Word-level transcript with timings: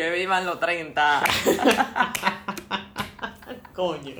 Que 0.00 0.08
vivan 0.08 0.46
los 0.46 0.58
30. 0.58 1.20
Coño. 3.74 4.14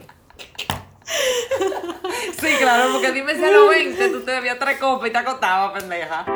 Sí, 2.39 2.49
claro, 2.59 2.93
porque 2.93 3.13
dime 3.13 3.35
si 3.35 3.43
a 3.43 3.51
los 3.51 3.71
20 3.71 4.09
tú 4.11 4.21
te 4.21 4.33
bebías 4.33 4.59
tres 4.59 4.79
copas 4.79 5.09
y 5.09 5.13
te 5.13 5.17
acostabas, 5.17 5.81
pendeja. 5.81 6.27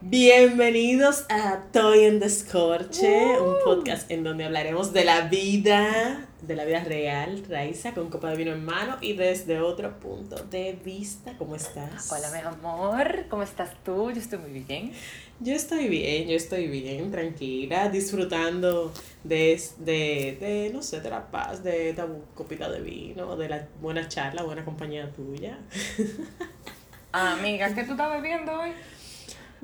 Bienvenidos 0.00 1.26
a 1.28 1.60
Toy 1.72 2.06
en 2.06 2.18
Descorche, 2.18 3.38
un 3.38 3.54
podcast 3.64 4.10
en 4.10 4.24
donde 4.24 4.46
hablaremos 4.46 4.92
de 4.92 5.04
la 5.04 5.28
vida, 5.28 6.26
de 6.42 6.54
la 6.54 6.64
vida 6.64 6.84
real, 6.84 7.42
Raiza, 7.48 7.94
con 7.94 8.10
copa 8.10 8.30
de 8.30 8.36
vino 8.36 8.52
en 8.52 8.64
mano 8.64 8.98
y 9.00 9.14
desde 9.14 9.60
otro 9.60 9.98
punto 9.98 10.36
de 10.44 10.78
vista. 10.84 11.34
¿Cómo 11.38 11.56
estás? 11.56 12.12
Hola, 12.12 12.30
mi 12.30 12.38
amor, 12.46 13.24
¿cómo 13.28 13.42
estás 13.42 13.70
tú? 13.82 14.10
Yo 14.10 14.20
estoy 14.20 14.38
muy 14.38 14.60
bien. 14.60 14.92
Yo 15.40 15.54
estoy 15.54 15.88
bien, 15.88 16.28
yo 16.28 16.36
estoy 16.36 16.66
bien, 16.66 17.10
tranquila, 17.10 17.88
disfrutando 17.88 18.92
de, 19.24 19.60
de, 19.78 20.36
de 20.40 20.70
no 20.72 20.82
sé, 20.82 21.00
de 21.00 21.10
la 21.10 21.30
paz, 21.30 21.62
de 21.62 21.90
esta 21.90 22.06
copita 22.34 22.70
de 22.70 22.80
vino, 22.80 23.36
de 23.36 23.48
la 23.48 23.68
buena 23.80 24.08
charla, 24.08 24.42
buena 24.42 24.64
compañía 24.64 25.10
tuya. 25.12 25.58
Amiga, 27.12 27.74
¿qué 27.74 27.84
tú 27.84 27.92
estás 27.92 28.10
bebiendo 28.10 28.60
hoy? 28.60 28.72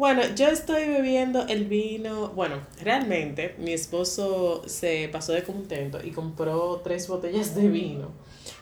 Bueno, 0.02 0.22
yo 0.34 0.48
estoy 0.48 0.88
bebiendo 0.88 1.46
el 1.46 1.66
vino. 1.66 2.30
Bueno, 2.30 2.66
realmente 2.82 3.54
mi 3.58 3.72
esposo 3.72 4.64
se 4.66 5.08
pasó 5.12 5.30
de 5.30 5.44
contento 5.44 6.00
y 6.02 6.10
compró 6.10 6.80
tres 6.82 7.06
botellas 7.06 7.54
de 7.54 7.68
vino. 7.68 8.10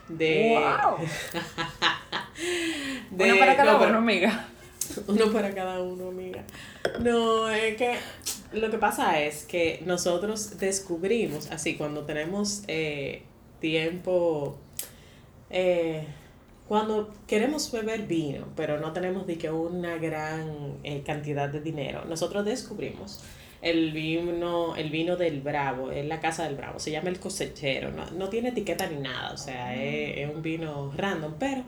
De. 0.06 0.58
¡Wow! 0.58 0.98
Uno 3.18 3.38
para 3.38 3.56
cada 3.56 3.72
no, 3.72 3.86
uno, 3.86 3.96
amiga. 3.96 4.48
Uno 5.08 5.32
para 5.32 5.54
cada 5.54 5.80
uno, 5.80 6.08
amiga. 6.08 6.44
No, 6.98 7.48
es 7.48 7.74
que 7.78 7.94
lo 8.52 8.70
que 8.70 8.76
pasa 8.76 9.22
es 9.22 9.46
que 9.46 9.82
nosotros 9.86 10.58
descubrimos, 10.58 11.50
así, 11.50 11.74
cuando 11.74 12.04
tenemos 12.04 12.64
eh, 12.68 13.22
tiempo, 13.60 14.58
eh, 15.48 16.06
cuando 16.70 17.12
queremos 17.26 17.72
beber 17.72 18.02
vino, 18.06 18.46
pero 18.54 18.78
no 18.78 18.92
tenemos 18.92 19.26
de 19.26 19.36
que 19.36 19.50
una 19.50 19.96
gran 19.96 20.76
eh, 20.84 21.02
cantidad 21.04 21.48
de 21.48 21.60
dinero, 21.60 22.04
nosotros 22.08 22.44
descubrimos 22.44 23.24
el 23.60 23.90
vino, 23.92 24.76
el 24.76 24.88
vino 24.88 25.16
del 25.16 25.40
Bravo, 25.40 25.90
es 25.90 26.06
la 26.06 26.20
casa 26.20 26.44
del 26.44 26.54
Bravo, 26.54 26.78
se 26.78 26.92
llama 26.92 27.08
el 27.08 27.18
cosechero, 27.18 27.90
no, 27.90 28.08
no 28.12 28.28
tiene 28.28 28.50
etiqueta 28.50 28.86
ni 28.86 29.00
nada, 29.00 29.32
o 29.32 29.36
sea, 29.36 29.74
es, 29.74 30.18
es 30.18 30.32
un 30.32 30.42
vino 30.42 30.92
random, 30.96 31.34
pero 31.40 31.62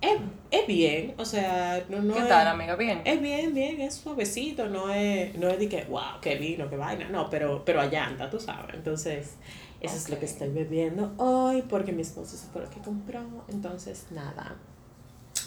es, 0.00 0.12
es 0.50 0.66
bien, 0.66 1.12
o 1.18 1.24
sea, 1.26 1.84
no, 1.90 2.00
no 2.00 2.14
¿Qué 2.14 2.20
es- 2.20 2.28
tal, 2.28 2.48
amiga? 2.48 2.76
Bien. 2.76 3.02
es 3.04 3.20
bien, 3.20 3.52
bien, 3.52 3.78
es 3.82 3.94
suavecito, 3.96 4.68
no 4.70 4.90
es, 4.90 5.34
no 5.36 5.48
es 5.48 5.58
de 5.58 5.68
que, 5.68 5.84
wow, 5.84 6.18
qué 6.22 6.36
vino, 6.36 6.70
qué 6.70 6.76
vaina, 6.76 7.10
no, 7.10 7.28
pero, 7.28 7.62
pero 7.66 7.82
allanta, 7.82 8.30
tú 8.30 8.40
sabes. 8.40 8.74
Entonces, 8.74 9.36
eso 9.80 9.96
es 9.96 10.08
lo 10.10 10.18
que 10.18 10.26
estoy 10.26 10.50
bebiendo 10.50 11.14
hoy 11.16 11.62
porque 11.62 11.92
mi 11.92 12.02
esposo 12.02 12.36
se 12.36 12.46
fue 12.48 12.62
lo 12.62 12.70
que 12.70 12.80
compró, 12.80 13.20
entonces 13.48 14.06
nada. 14.10 14.56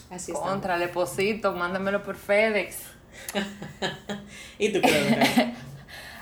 Así 0.10 0.32
está. 0.32 0.44
Contra, 0.44 0.78
Leposito, 0.78 1.54
mándamelo 1.54 2.04
por 2.04 2.16
FedEx. 2.16 2.78
¿Y 4.58 4.74
tú 4.74 4.82
qué? 4.82 5.54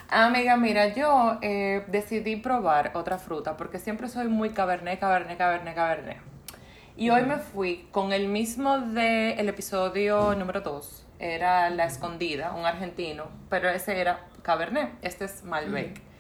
Amiga, 0.10 0.58
mira, 0.58 0.94
yo 0.94 1.40
eh, 1.42 1.86
decidí 1.88 2.36
probar 2.36 2.92
otra 2.96 3.18
fruta 3.18 3.56
porque 3.56 3.80
siempre 3.80 4.10
soy 4.10 4.28
muy 4.28 4.50
cabernet, 4.50 5.00
cabernet, 5.00 5.38
cabernet, 5.38 5.74
cabernet. 5.74 6.18
Y 6.98 7.10
hoy 7.10 7.24
me 7.24 7.38
fui 7.38 7.88
con 7.92 8.12
el 8.12 8.28
mismo 8.28 8.78
del 8.78 9.48
episodio 9.48 10.36
número 10.36 10.60
2. 10.60 11.06
Era 11.20 11.70
La 11.70 11.86
Escondida, 11.86 12.52
un 12.54 12.66
argentino, 12.66 13.30
pero 13.50 13.70
ese 13.70 14.02
era 14.02 14.28
cabernet. 14.42 14.92
Este 15.02 15.26
es 15.26 15.44
Malbec. 15.46 16.11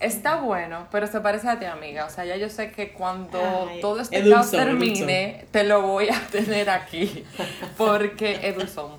Está 0.00 0.36
bueno, 0.36 0.86
pero 0.92 1.08
se 1.08 1.20
parece 1.20 1.48
a 1.48 1.58
ti, 1.58 1.64
amiga. 1.64 2.04
O 2.04 2.10
sea, 2.10 2.24
ya 2.24 2.36
yo 2.36 2.48
sé 2.48 2.70
que 2.70 2.92
cuando 2.92 3.68
Ay, 3.68 3.80
todo 3.80 4.00
este 4.00 4.18
es 4.18 4.28
caos 4.28 4.50
termine, 4.50 5.46
te 5.50 5.64
lo 5.64 5.82
voy 5.82 6.08
a 6.08 6.20
tener 6.30 6.70
aquí. 6.70 7.24
Porque 7.76 8.38
es 8.42 8.56
dulzón. 8.56 8.92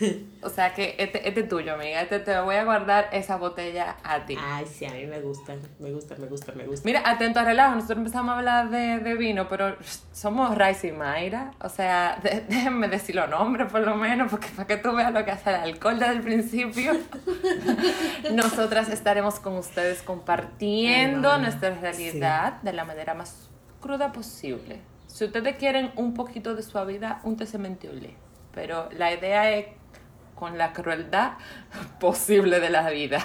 O 0.42 0.48
sea 0.50 0.72
que 0.74 0.94
este, 0.98 1.26
este 1.28 1.40
es 1.40 1.48
tuyo, 1.48 1.74
amiga. 1.74 2.00
Este 2.00 2.18
te 2.20 2.38
voy 2.40 2.54
a 2.56 2.64
guardar 2.64 3.08
esa 3.12 3.36
botella 3.36 3.96
a 4.04 4.24
ti. 4.24 4.36
Ay, 4.40 4.66
sí, 4.66 4.84
a 4.84 4.90
mí 4.92 5.04
me 5.06 5.20
gustan, 5.20 5.58
me 5.80 5.90
gustan, 5.92 6.20
me 6.20 6.26
gustan, 6.28 6.56
me 6.56 6.64
gustan. 6.64 6.82
Mira, 6.84 7.02
atento 7.04 7.40
a 7.40 7.44
relajo, 7.44 7.74
nosotros 7.74 7.98
empezamos 7.98 8.34
a 8.34 8.38
hablar 8.38 8.70
de, 8.70 8.98
de 8.98 9.14
vino, 9.14 9.48
pero 9.48 9.76
somos 10.12 10.56
Rice 10.56 10.88
y 10.88 10.92
Mayra. 10.92 11.50
O 11.60 11.68
sea, 11.68 12.18
de- 12.22 12.44
déjenme 12.48 12.88
decir 12.88 13.14
los 13.16 13.28
nombres 13.28 13.70
por 13.70 13.80
lo 13.80 13.96
menos, 13.96 14.30
porque 14.30 14.48
para 14.54 14.66
que 14.66 14.76
tú 14.76 14.94
veas 14.94 15.12
lo 15.12 15.24
que 15.24 15.30
hace 15.32 15.50
el 15.50 15.56
alcohol 15.56 15.98
desde 15.98 16.12
el 16.14 16.20
principio. 16.22 16.92
Nosotras 18.32 18.88
estaremos 18.88 19.40
con 19.40 19.56
ustedes 19.56 20.02
compartiendo 20.02 21.32
Ay, 21.32 21.42
nuestra 21.42 21.70
realidad 21.70 22.60
de 22.62 22.72
la 22.72 22.84
manera 22.84 23.14
más 23.14 23.48
cruda 23.80 24.12
posible. 24.12 24.80
Si 25.06 25.24
ustedes 25.24 25.56
quieren 25.56 25.90
un 25.96 26.14
poquito 26.14 26.54
de 26.54 26.62
suavidad, 26.62 27.18
un 27.24 27.36
olé. 27.90 28.14
Pero 28.54 28.88
la 28.92 29.12
idea 29.12 29.50
es 29.52 29.66
con 30.38 30.56
la 30.58 30.72
crueldad 30.72 31.32
posible 32.00 32.60
de 32.60 32.70
la 32.70 32.88
vida. 32.90 33.24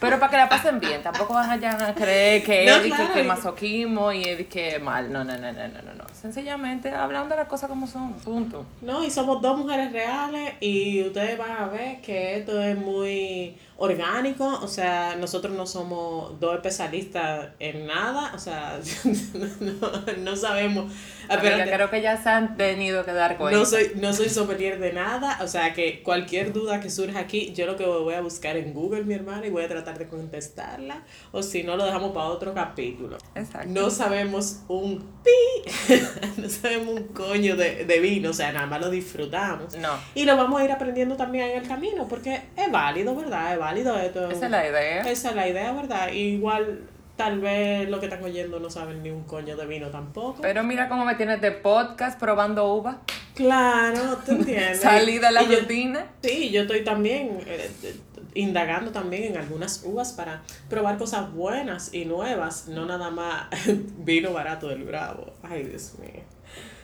Pero 0.00 0.18
para 0.18 0.30
que 0.32 0.36
la 0.36 0.48
pasen 0.48 0.80
bien, 0.80 1.00
tampoco 1.00 1.34
vayan 1.34 1.80
a 1.80 1.94
creer 1.94 2.42
que 2.42 2.66
No, 2.66 2.74
es 2.74 2.92
claro. 2.92 3.14
que 3.14 3.22
masoquismo 3.22 4.10
y 4.12 4.24
es 4.24 4.46
que 4.48 4.80
mal. 4.80 5.12
No, 5.12 5.22
no, 5.22 5.32
no, 5.38 5.52
no, 5.52 5.68
no, 5.68 5.82
no, 5.82 5.94
no. 5.94 6.04
Sencillamente 6.12 6.90
hablando 6.92 7.36
de 7.36 7.40
las 7.42 7.48
cosas 7.48 7.68
como 7.68 7.86
son, 7.86 8.14
punto. 8.14 8.66
No, 8.80 9.04
y 9.04 9.10
somos 9.12 9.40
dos 9.40 9.56
mujeres 9.56 9.92
reales 9.92 10.54
y 10.58 11.04
ustedes 11.04 11.38
van 11.38 11.52
a 11.52 11.66
ver 11.68 12.00
que 12.00 12.36
esto 12.38 12.60
es 12.60 12.76
muy 12.76 13.56
orgánico, 13.82 14.60
o 14.62 14.68
sea, 14.68 15.16
nosotros 15.16 15.56
no 15.56 15.66
somos 15.66 16.38
dos 16.38 16.54
especialistas 16.54 17.48
en 17.58 17.88
nada, 17.88 18.30
o 18.32 18.38
sea, 18.38 18.78
no, 19.60 20.14
no 20.18 20.36
sabemos. 20.36 20.84
Amiga, 21.28 21.34
Espérate, 21.34 21.72
creo 21.72 21.90
que 21.90 22.00
ya 22.00 22.22
se 22.22 22.28
han 22.28 22.56
tenido 22.56 23.04
que 23.04 23.12
dar 23.12 23.36
cuenta. 23.36 23.58
no 23.58 23.66
soy, 23.66 23.90
no 23.96 24.12
soy 24.12 24.28
sommelier 24.28 24.78
de 24.78 24.92
nada, 24.92 25.40
o 25.42 25.48
sea 25.48 25.74
que 25.74 26.00
cualquier 26.04 26.52
duda 26.52 26.78
que 26.78 26.90
surja 26.90 27.18
aquí, 27.18 27.52
yo 27.54 27.66
lo 27.66 27.76
que 27.76 27.84
voy 27.84 28.14
a 28.14 28.20
buscar 28.20 28.56
en 28.56 28.72
Google, 28.72 29.02
mi 29.02 29.14
hermana, 29.14 29.48
y 29.48 29.50
voy 29.50 29.64
a 29.64 29.68
tratar 29.68 29.98
de 29.98 30.06
contestarla, 30.06 31.02
o 31.32 31.42
si 31.42 31.64
no, 31.64 31.76
lo 31.76 31.84
dejamos 31.84 32.12
para 32.12 32.26
otro 32.26 32.54
capítulo. 32.54 33.18
Exacto. 33.34 33.68
No 33.68 33.90
sabemos 33.90 34.60
un 34.68 35.04
pi, 35.24 35.98
no 36.36 36.48
sabemos 36.48 37.00
un 37.00 37.08
coño 37.08 37.56
de, 37.56 37.84
de 37.84 37.98
vino, 37.98 38.30
o 38.30 38.32
sea, 38.32 38.52
nada 38.52 38.66
más 38.66 38.80
lo 38.80 38.90
disfrutamos. 38.90 39.76
No. 39.76 39.90
Y 40.14 40.24
lo 40.24 40.36
vamos 40.36 40.60
a 40.60 40.64
ir 40.64 40.70
aprendiendo 40.70 41.16
también 41.16 41.50
en 41.50 41.62
el 41.62 41.66
camino, 41.66 42.06
porque 42.06 42.42
es 42.56 42.70
válido, 42.70 43.16
¿verdad? 43.16 43.54
Es 43.54 43.58
válido 43.58 43.71
esto. 43.76 44.30
Esa 44.30 44.44
es 44.46 44.50
la 44.50 44.68
idea. 44.68 45.00
Esa 45.02 45.30
es 45.30 45.36
la 45.36 45.48
idea, 45.48 45.72
¿verdad? 45.72 46.12
Igual, 46.12 46.80
tal 47.16 47.40
vez 47.40 47.88
lo 47.88 47.98
que 48.00 48.06
están 48.06 48.22
oyendo 48.22 48.58
no 48.60 48.70
saben 48.70 49.02
ni 49.02 49.10
un 49.10 49.24
coño 49.24 49.56
de 49.56 49.66
vino 49.66 49.88
tampoco. 49.90 50.40
Pero 50.42 50.62
mira 50.64 50.88
cómo 50.88 51.04
me 51.04 51.14
tienes 51.14 51.40
de 51.40 51.52
podcast 51.52 52.18
probando 52.18 52.72
uva. 52.74 53.00
claro, 53.34 54.16
¿te 54.24 54.32
entiendes? 54.32 54.80
Salí 54.80 55.18
de 55.18 55.30
la 55.32 55.42
Y 55.42 55.48
yo- 55.48 55.60
rutina. 55.60 56.06
Sí, 56.22 56.50
yo 56.50 56.62
estoy 56.62 56.84
también 56.84 57.38
eh, 57.46 57.70
eh, 57.82 57.96
indagando 58.34 58.92
también 58.92 59.24
en 59.24 59.36
algunas 59.36 59.82
uvas 59.84 60.12
para 60.12 60.42
probar 60.70 60.96
cosas 60.98 61.32
buenas 61.32 61.92
y 61.92 62.04
nuevas, 62.06 62.68
no 62.68 62.86
nada 62.86 63.10
más 63.10 63.46
vino 63.98 64.32
barato 64.32 64.68
del 64.68 64.84
Bravo. 64.84 65.32
Ay, 65.42 65.64
Dios 65.64 65.94
mío. 65.98 66.22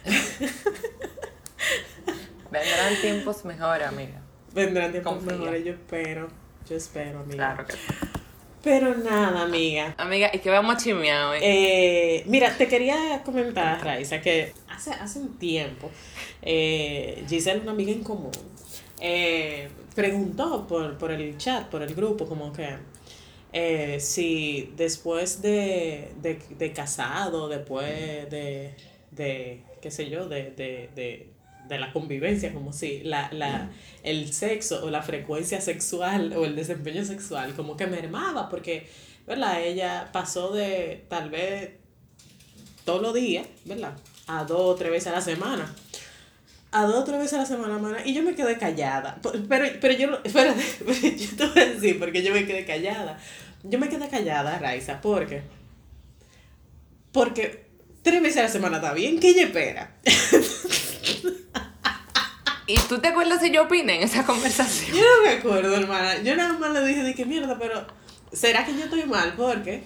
Vendrán 2.50 2.94
tiempos 3.02 3.44
mejores, 3.44 3.86
amiga. 3.86 4.20
Vendrán 4.54 4.90
tiempos 4.90 5.14
Confía. 5.14 5.32
mejores, 5.36 5.64
yo 5.64 5.72
espero. 5.72 6.28
Yo 6.68 6.76
espero, 6.76 7.20
amiga. 7.20 7.54
Claro 7.54 7.66
que 7.66 7.72
sí. 7.72 7.78
Pero 8.62 8.94
nada, 8.96 9.42
amiga. 9.42 9.94
Amiga, 9.96 10.30
y 10.32 10.40
que 10.40 10.50
vamos 10.50 10.74
a 10.74 10.78
chismear 10.78 11.28
hoy. 11.28 11.38
Eh, 11.40 12.24
mira, 12.26 12.56
te 12.56 12.66
quería 12.66 13.22
comentar, 13.24 13.82
Raiza, 13.82 14.20
que 14.20 14.52
hace, 14.68 14.90
hace 14.90 15.20
un 15.20 15.38
tiempo, 15.38 15.90
eh, 16.42 17.24
Giselle, 17.28 17.60
una 17.60 17.70
amiga 17.70 17.92
en 17.92 18.02
común, 18.02 18.32
eh, 19.00 19.68
preguntó 19.94 20.66
por, 20.66 20.98
por 20.98 21.12
el 21.12 21.38
chat, 21.38 21.68
por 21.68 21.82
el 21.82 21.94
grupo, 21.94 22.26
como 22.26 22.52
que 22.52 22.68
eh, 23.52 23.98
si 24.00 24.72
después 24.76 25.40
de, 25.40 26.12
de, 26.20 26.38
de 26.50 26.72
casado, 26.72 27.48
después 27.48 28.28
de, 28.28 28.74
de, 29.10 29.62
qué 29.80 29.90
sé 29.90 30.10
yo, 30.10 30.28
de, 30.28 30.50
de, 30.50 30.90
de, 30.94 31.30
de 31.68 31.78
la 31.78 31.92
convivencia, 31.92 32.52
como 32.52 32.72
si 32.72 33.02
la, 33.02 33.28
la, 33.32 33.70
el 34.02 34.32
sexo 34.32 34.84
o 34.84 34.90
la 34.90 35.02
frecuencia 35.02 35.60
sexual 35.60 36.32
o 36.36 36.44
el 36.44 36.56
desempeño 36.56 37.04
sexual 37.04 37.54
como 37.54 37.76
que 37.76 37.86
mermaba, 37.86 38.48
porque, 38.48 38.88
¿verdad? 39.26 39.62
Ella 39.62 40.08
pasó 40.12 40.52
de 40.52 41.04
tal 41.08 41.30
vez 41.30 41.70
todos 42.84 43.02
los 43.02 43.14
días, 43.14 43.46
¿verdad? 43.64 43.92
A 44.26 44.44
dos 44.44 44.60
o 44.60 44.74
tres 44.74 44.90
veces 44.90 45.08
a 45.08 45.12
la 45.12 45.20
semana. 45.20 45.74
A 46.70 46.84
dos 46.84 46.96
o 46.96 47.04
tres 47.04 47.18
veces 47.18 47.34
a 47.34 47.38
la 47.38 47.46
semana, 47.46 47.78
mana. 47.78 47.98
Y 48.04 48.14
yo 48.14 48.22
me 48.22 48.34
quedé 48.34 48.58
callada. 48.58 49.18
Pero, 49.48 49.66
pero 49.80 49.94
yo, 49.94 50.18
espérate, 50.24 50.62
yo 51.16 51.36
te 51.36 51.46
voy 51.46 51.62
a 51.62 51.66
decir 51.66 51.98
porque 51.98 52.22
yo 52.22 52.32
me 52.32 52.46
quedé 52.46 52.64
callada. 52.64 53.18
Yo 53.62 53.78
me 53.78 53.88
quedé 53.88 54.08
callada, 54.08 54.58
Raiza, 54.58 55.00
porque. 55.00 55.42
Porque 57.12 57.68
tres 58.02 58.22
veces 58.22 58.38
a 58.38 58.42
la 58.44 58.48
semana 58.48 58.76
está 58.76 58.94
bien, 58.94 59.18
¿qué 59.20 59.30
ella 59.30 59.44
espera? 59.44 59.96
¿Y 62.68 62.76
tú 62.80 62.98
te 63.00 63.08
acuerdas 63.08 63.40
si 63.40 63.50
yo 63.50 63.62
opiné 63.64 63.96
en 63.96 64.02
esa 64.02 64.24
conversación? 64.26 64.96
Yo 64.96 65.02
no 65.02 65.22
me 65.24 65.30
acuerdo, 65.38 65.74
hermana. 65.74 66.22
Yo 66.22 66.36
nada 66.36 66.52
más 66.58 66.70
le 66.72 66.86
dije 66.86 67.02
de 67.02 67.14
que 67.14 67.24
mierda, 67.24 67.58
pero 67.58 67.84
¿será 68.32 68.64
que 68.64 68.74
yo 68.76 68.84
estoy 68.84 69.04
mal? 69.04 69.34
Porque 69.36 69.82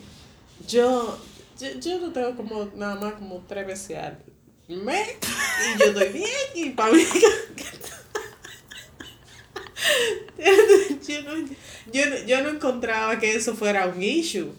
yo, 0.68 1.18
yo, 1.58 1.68
yo 1.80 1.98
no 2.00 2.12
tengo 2.12 2.36
como 2.36 2.68
nada 2.76 2.96
más 2.96 3.14
como 3.14 3.44
tres 3.48 3.66
veces 3.66 3.96
al 3.98 4.18
mes 4.68 5.08
y 5.74 5.78
yo 5.78 5.84
estoy 5.86 6.08
bien 6.08 6.28
y 6.54 6.70
para 6.70 6.92
mí... 6.92 7.04
yo, 11.08 11.22
no, 11.22 11.34
yo, 11.92 12.02
yo 12.26 12.42
no 12.42 12.48
encontraba 12.50 13.18
que 13.18 13.34
eso 13.34 13.54
fuera 13.54 13.86
un 13.86 14.02
issue. 14.02 14.52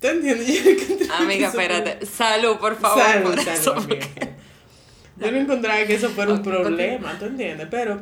¿Tú 0.00 0.08
entiendes? 0.08 0.46
Yo 0.48 0.64
no 0.64 0.70
encontraba 0.70 1.18
Amiga, 1.18 1.46
eso 1.48 1.54
fuera- 1.54 1.76
espérate. 1.78 2.06
Salud, 2.06 2.56
por 2.58 2.78
favor. 2.78 3.02
Salud, 3.02 3.30
por 3.34 3.44
salud, 3.44 3.58
eso, 3.58 3.74
porque- 3.74 4.29
Yo 5.20 5.30
no 5.30 5.38
encontraba 5.38 5.84
que 5.86 5.94
eso 5.94 6.08
fuera 6.10 6.32
un 6.32 6.42
problema, 6.42 7.18
¿tú 7.18 7.26
entiendes? 7.26 7.68
Pero 7.70 8.00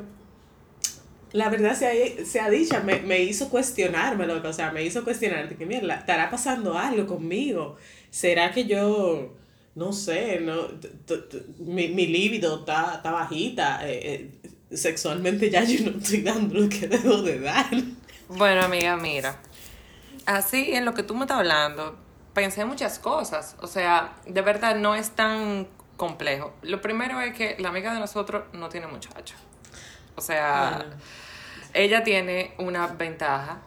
la 1.32 1.48
verdad 1.50 1.74
sea, 1.76 1.90
sea 2.24 2.48
dicha, 2.48 2.80
me, 2.80 3.00
me 3.00 3.20
hizo 3.20 3.48
cuestionarme, 3.50 4.26
loco. 4.26 4.48
O 4.48 4.52
sea, 4.52 4.72
me 4.72 4.82
hizo 4.84 5.04
cuestionar 5.04 5.48
de 5.48 5.56
que, 5.56 5.66
mierda, 5.66 5.94
¿estará 5.96 6.30
pasando 6.30 6.76
algo 6.78 7.06
conmigo? 7.06 7.76
¿Será 8.10 8.50
que 8.52 8.64
yo, 8.66 9.34
no 9.74 9.92
sé, 9.92 10.40
no, 10.40 10.62
t- 10.66 10.88
t- 11.06 11.18
t- 11.18 11.42
mi, 11.58 11.88
mi 11.88 12.06
líbido 12.06 12.60
está, 12.60 12.94
está 12.96 13.10
bajita? 13.10 13.86
eh, 13.88 14.30
eh, 14.42 14.76
sexualmente 14.76 15.50
ya 15.50 15.64
yo 15.64 15.90
no 15.90 15.98
estoy 15.98 16.22
dando 16.22 16.60
lo 16.60 16.68
que 16.68 16.86
debo 16.88 17.22
de 17.22 17.40
dar. 17.40 17.66
Bueno, 18.28 18.62
amiga, 18.62 18.96
mira. 18.96 19.40
Así 20.26 20.72
en 20.72 20.84
lo 20.84 20.92
que 20.94 21.02
tú 21.02 21.14
me 21.14 21.22
estás 21.22 21.38
hablando, 21.38 21.98
pensé 22.34 22.64
muchas 22.64 22.98
cosas. 22.98 23.56
O 23.60 23.66
sea, 23.66 24.14
de 24.26 24.42
verdad 24.42 24.76
no 24.76 24.94
es 24.94 25.10
tan 25.10 25.66
complejo. 25.98 26.54
Lo 26.62 26.80
primero 26.80 27.20
es 27.20 27.34
que 27.34 27.56
la 27.58 27.68
amiga 27.68 27.92
de 27.92 28.00
nosotros 28.00 28.44
no 28.54 28.70
tiene 28.70 28.86
muchacho. 28.86 29.34
O 30.16 30.22
sea, 30.22 30.84
Bueno. 30.86 30.94
ella 31.74 32.02
tiene 32.02 32.54
una 32.58 32.86
ventaja 32.86 33.58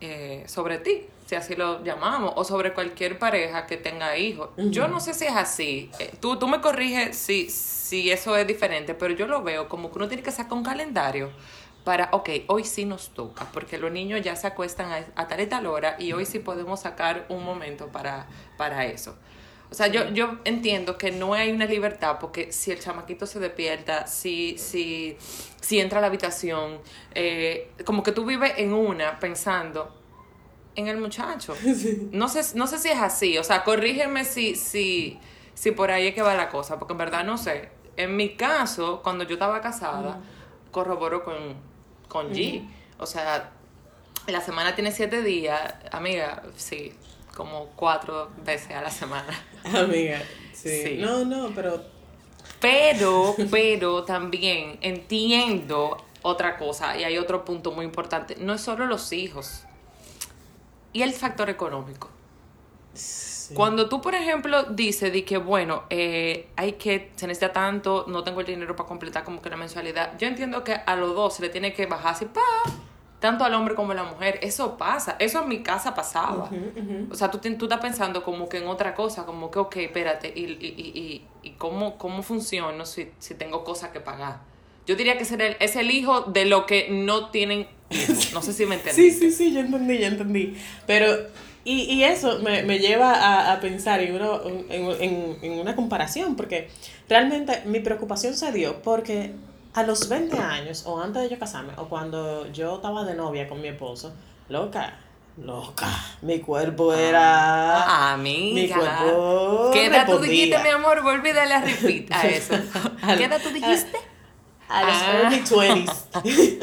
eh, 0.00 0.44
sobre 0.46 0.78
ti, 0.78 1.06
si 1.26 1.34
así 1.34 1.54
lo 1.54 1.84
llamamos, 1.84 2.32
o 2.36 2.44
sobre 2.44 2.72
cualquier 2.72 3.18
pareja 3.18 3.66
que 3.66 3.76
tenga 3.76 4.16
hijos. 4.16 4.48
Yo 4.56 4.88
no 4.88 4.98
sé 5.00 5.12
si 5.14 5.26
es 5.26 5.36
así. 5.36 5.90
Eh, 5.98 6.14
tú, 6.20 6.38
tú 6.38 6.48
me 6.48 6.60
corriges 6.62 7.16
si, 7.18 7.50
si 7.50 8.10
eso 8.10 8.34
es 8.36 8.46
diferente, 8.46 8.94
pero 8.94 9.12
yo 9.14 9.26
lo 9.26 9.42
veo 9.42 9.68
como 9.68 9.90
que 9.92 9.98
uno 9.98 10.08
tiene 10.08 10.22
que 10.22 10.32
sacar 10.32 10.54
un 10.54 10.64
calendario 10.64 11.30
para, 11.84 12.08
ok, 12.12 12.28
hoy 12.48 12.64
sí 12.64 12.84
nos 12.84 13.10
toca, 13.10 13.46
porque 13.52 13.78
los 13.78 13.90
niños 13.92 14.20
ya 14.22 14.36
se 14.36 14.46
acuestan 14.46 14.90
a, 14.92 15.04
a 15.22 15.28
tal 15.28 15.40
y 15.40 15.46
tal 15.46 15.66
hora 15.66 15.96
y 15.98 16.12
hoy 16.12 16.26
sí 16.26 16.38
podemos 16.38 16.80
sacar 16.80 17.26
un 17.28 17.44
momento 17.44 17.88
para, 17.88 18.26
para 18.56 18.86
eso. 18.86 19.16
O 19.70 19.74
sea, 19.74 19.86
yo, 19.86 20.08
yo 20.10 20.38
entiendo 20.44 20.98
que 20.98 21.12
no 21.12 21.32
hay 21.32 21.52
una 21.52 21.64
libertad 21.64 22.16
porque 22.20 22.50
si 22.50 22.72
el 22.72 22.80
chamaquito 22.80 23.24
se 23.26 23.38
despierta, 23.38 24.06
si, 24.08 24.58
si, 24.58 25.16
si 25.60 25.78
entra 25.78 25.98
a 25.98 26.00
la 26.00 26.08
habitación, 26.08 26.80
eh, 27.14 27.70
como 27.84 28.02
que 28.02 28.10
tú 28.10 28.24
vives 28.24 28.54
en 28.56 28.72
una 28.72 29.20
pensando 29.20 29.94
en 30.74 30.88
el 30.88 30.96
muchacho. 30.96 31.54
No 32.10 32.28
sé, 32.28 32.56
no 32.56 32.66
sé 32.66 32.78
si 32.78 32.88
es 32.88 32.98
así, 32.98 33.38
o 33.38 33.44
sea, 33.44 33.62
corrígeme 33.62 34.24
si, 34.24 34.56
si, 34.56 35.18
si 35.54 35.70
por 35.70 35.90
ahí 35.92 36.08
es 36.08 36.14
que 36.14 36.22
va 36.22 36.34
la 36.34 36.48
cosa, 36.48 36.78
porque 36.78 36.92
en 36.92 36.98
verdad 36.98 37.24
no 37.24 37.38
sé. 37.38 37.68
En 37.96 38.16
mi 38.16 38.30
caso, 38.30 39.00
cuando 39.02 39.24
yo 39.24 39.34
estaba 39.34 39.60
casada, 39.60 40.18
corroboro 40.70 41.22
con, 41.22 41.54
con 42.08 42.32
G. 42.32 42.66
O 42.98 43.06
sea, 43.06 43.52
la 44.26 44.40
semana 44.40 44.74
tiene 44.74 44.90
siete 44.90 45.22
días, 45.22 45.74
amiga, 45.92 46.42
sí, 46.56 46.92
como 47.40 47.68
cuatro 47.74 48.30
veces 48.44 48.72
a 48.72 48.82
la 48.82 48.90
semana. 48.90 49.32
Amiga, 49.74 50.20
sí. 50.52 50.82
Sí. 50.82 50.96
No, 50.98 51.24
no, 51.24 51.48
pero 51.54 51.82
Pero, 52.60 53.34
pero 53.50 54.04
también 54.04 54.78
entiendo 54.82 55.96
otra 56.20 56.58
cosa 56.58 56.98
y 56.98 57.04
hay 57.04 57.16
otro 57.16 57.46
punto 57.46 57.72
muy 57.72 57.86
importante. 57.86 58.36
No 58.38 58.52
es 58.52 58.60
solo 58.60 58.84
los 58.86 59.10
hijos 59.14 59.62
y 60.92 61.00
el 61.00 61.14
factor 61.14 61.48
económico. 61.48 62.10
sí. 62.92 63.54
Cuando 63.54 63.88
tú, 63.88 64.00
por 64.00 64.14
ejemplo, 64.14 64.62
dices 64.64 65.12
de 65.12 65.24
que, 65.24 65.36
bueno, 65.38 65.82
eh, 65.90 66.50
hay 66.54 66.74
que, 66.74 67.10
se 67.16 67.26
necesita 67.26 67.52
tanto, 67.52 68.04
no 68.06 68.22
tengo 68.22 68.40
el 68.40 68.46
dinero 68.46 68.76
para 68.76 68.88
completar 68.88 69.24
como 69.24 69.42
que 69.42 69.50
la 69.50 69.56
mensualidad, 69.56 70.16
yo 70.18 70.28
entiendo 70.28 70.62
que 70.62 70.74
a 70.74 70.94
los 70.94 71.16
dos 71.16 71.34
se 71.34 71.42
le 71.42 71.48
tiene 71.48 71.72
que 71.72 71.86
bajar 71.86 72.12
así, 72.12 72.26
pa, 72.26 72.40
tanto 73.20 73.44
al 73.44 73.54
hombre 73.54 73.74
como 73.74 73.92
a 73.92 73.94
la 73.94 74.04
mujer. 74.04 74.38
Eso 74.42 74.76
pasa, 74.76 75.16
eso 75.18 75.42
en 75.42 75.48
mi 75.48 75.62
casa 75.62 75.94
pasaba. 75.94 76.50
O 77.10 77.14
sea, 77.14 77.30
tú, 77.30 77.38
tú 77.38 77.66
estás 77.66 77.80
pensando 77.80 78.22
como 78.24 78.48
que 78.48 78.58
en 78.58 78.66
otra 78.66 78.94
cosa, 78.94 79.24
como 79.26 79.50
que, 79.50 79.58
ok, 79.58 79.76
espérate, 79.76 80.32
¿y, 80.34 80.44
y, 80.44 80.92
y, 80.94 81.22
y, 81.42 81.50
cómo, 81.52 81.96
cómo 81.98 82.22
funciono 82.22 82.86
si, 82.86 83.10
si 83.18 83.34
tengo 83.34 83.62
cosas 83.62 83.90
que 83.90 84.00
pagar? 84.00 84.38
Yo 84.86 84.96
diría 84.96 85.16
que 85.16 85.22
es 85.24 85.32
el, 85.32 85.56
es 85.60 85.76
el 85.76 85.90
hijo 85.90 86.22
de 86.22 86.46
lo 86.46 86.66
que 86.66 86.88
no 86.90 87.28
tienen 87.30 87.68
hijos. 87.90 88.32
No 88.32 88.42
sé 88.42 88.52
si 88.52 88.66
me 88.66 88.76
Sí, 88.76 88.80
entendiste. 88.88 89.30
sí, 89.30 89.32
sí, 89.32 89.52
yo 89.52 89.60
entendí, 89.60 89.98
yo 89.98 90.06
entendí. 90.06 90.56
Pero, 90.86 91.14
y, 91.64 91.82
y 91.82 92.04
eso 92.04 92.38
me, 92.40 92.62
me 92.62 92.78
lleva 92.78 93.12
a, 93.12 93.52
a 93.52 93.60
pensar 93.60 94.00
en, 94.00 94.14
uno, 94.14 94.40
en, 94.46 94.64
en, 94.70 95.36
en 95.42 95.52
una 95.60 95.76
comparación, 95.76 96.34
porque 96.34 96.68
realmente 97.08 97.62
mi 97.66 97.80
preocupación 97.80 98.34
se 98.34 98.50
dio 98.50 98.80
porque 98.82 99.32
a 99.74 99.82
los 99.84 100.08
20 100.08 100.36
años, 100.38 100.82
o 100.86 101.00
antes 101.00 101.22
de 101.22 101.28
yo 101.28 101.38
casarme, 101.38 101.72
o 101.76 101.88
cuando 101.88 102.46
yo 102.52 102.76
estaba 102.76 103.04
de 103.04 103.14
novia 103.14 103.48
con 103.48 103.60
mi 103.60 103.68
esposo, 103.68 104.12
loca, 104.48 104.94
loca, 105.36 105.86
mi 106.22 106.40
cuerpo 106.40 106.92
era... 106.92 108.12
Ah, 108.12 108.16
mi 108.16 108.50
amiga. 108.50 108.76
cuerpo 108.78 109.70
¿Qué 109.72 109.86
edad 109.86 110.06
tú 110.06 110.18
dijiste, 110.18 110.58
mi 110.62 110.68
amor? 110.70 111.02
Vuelve 111.02 111.30
a 111.30 111.34
darle 111.34 111.54
a 111.54 111.60
repeat 111.60 112.12
a 112.12 112.22
eso. 112.28 112.54
¿Qué 113.16 113.24
edad 113.24 113.40
tú 113.42 113.50
dijiste? 113.50 113.96
A 114.68 114.84
los 114.84 114.94
Ah. 114.94 115.20
early 115.22 115.40
20s. 115.40 115.92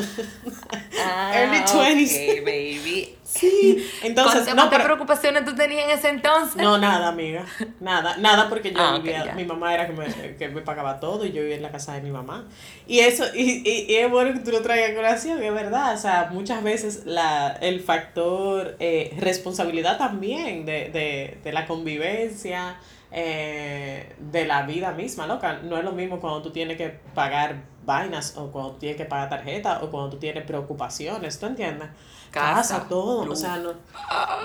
Early 1.33 1.57
20s. 1.60 2.39
ok, 2.39 2.45
baby. 2.45 3.16
Sí, 3.39 3.86
entonces, 4.04 4.44
¿Cuántas 4.44 4.56
no, 4.56 4.69
pero- 4.69 4.84
preocupaciones 4.84 5.45
tú 5.45 5.56
tenías 5.56 5.86
en 5.86 5.92
ese 5.92 6.10
entonces? 6.10 6.62
No, 6.62 6.78
nada, 6.78 7.07
amiga. 7.10 7.45
Nada, 7.80 8.18
nada 8.18 8.50
porque 8.50 8.72
yo 8.72 8.78
Ah, 8.80 8.98
vivía, 8.98 9.34
mi 9.36 9.45
mamá 9.45 9.74
era 9.74 9.88
que 9.88 9.94
me, 9.94 10.36
que 10.36 10.50
me 10.50 10.62
pagaba 10.62 11.00
todo 11.00 11.25
y 11.25 11.31
yo 11.31 11.42
vivía 11.42 11.56
en 11.57 11.62
la 11.62 11.72
casa 11.72 11.94
de 11.94 12.01
mi 12.01 12.12
mamá. 12.12 12.45
Y 12.88 13.00
eso, 13.00 13.24
y, 13.36 13.62
y, 13.68 13.86
y 13.92 13.95
es 13.95 14.10
bueno 14.10 14.34
que 14.34 14.39
tú 14.39 14.51
lo 14.51 14.62
traigas 14.62 14.92
a 14.92 14.95
colación, 14.95 15.42
es 15.44 15.54
verdad. 15.54 15.94
O 15.94 15.98
sea, 15.98 16.30
muchas 16.31 16.63
veces 16.63 17.04
la, 17.06 17.57
el 17.62 17.80
factor 17.81 18.75
eh, 18.80 19.16
responsabilidad 19.19 19.98
también 19.98 20.66
de, 20.66 20.89
de, 20.89 21.38
de 21.44 21.51
la 21.51 21.66
convivencia, 21.66 22.78
eh, 23.12 24.13
de 24.19 24.45
la 24.45 24.63
vida 24.63 24.92
misma, 24.92 25.28
loca. 25.28 25.60
No 25.63 25.78
es 25.78 25.84
lo 25.84 25.92
mismo 25.92 26.19
cuando 26.19 26.42
tú 26.42 26.51
tienes 26.51 26.78
que 26.78 26.89
pagar 27.13 27.56
vainas 27.88 28.36
o 28.36 28.51
cuando 28.51 28.74
tú 28.74 28.80
tienes 28.80 28.98
que 28.98 29.06
pagar 29.06 29.30
tarjeta 29.30 29.80
o 29.81 29.89
cuando 29.89 30.12
tú 30.12 30.18
tienes 30.18 30.44
preocupaciones, 30.44 31.39
¿tú 31.39 31.46
entiendes? 31.46 31.88
Casa, 32.29 32.86
todo. 32.88 33.32
O 33.32 33.36
sea, 33.36 33.58
no, 33.58 33.74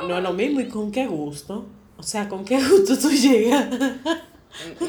no 0.07 0.17
es 0.17 0.23
lo 0.23 0.33
mismo 0.33 0.61
y 0.61 0.69
con 0.69 0.93
qué 0.93 1.07
gusto. 1.07 1.67
O 1.99 2.03
sea, 2.03 2.29
¿con 2.29 2.45
qué 2.45 2.57
gusto 2.63 2.97
tú 2.97 3.11
llegas? 3.11 3.67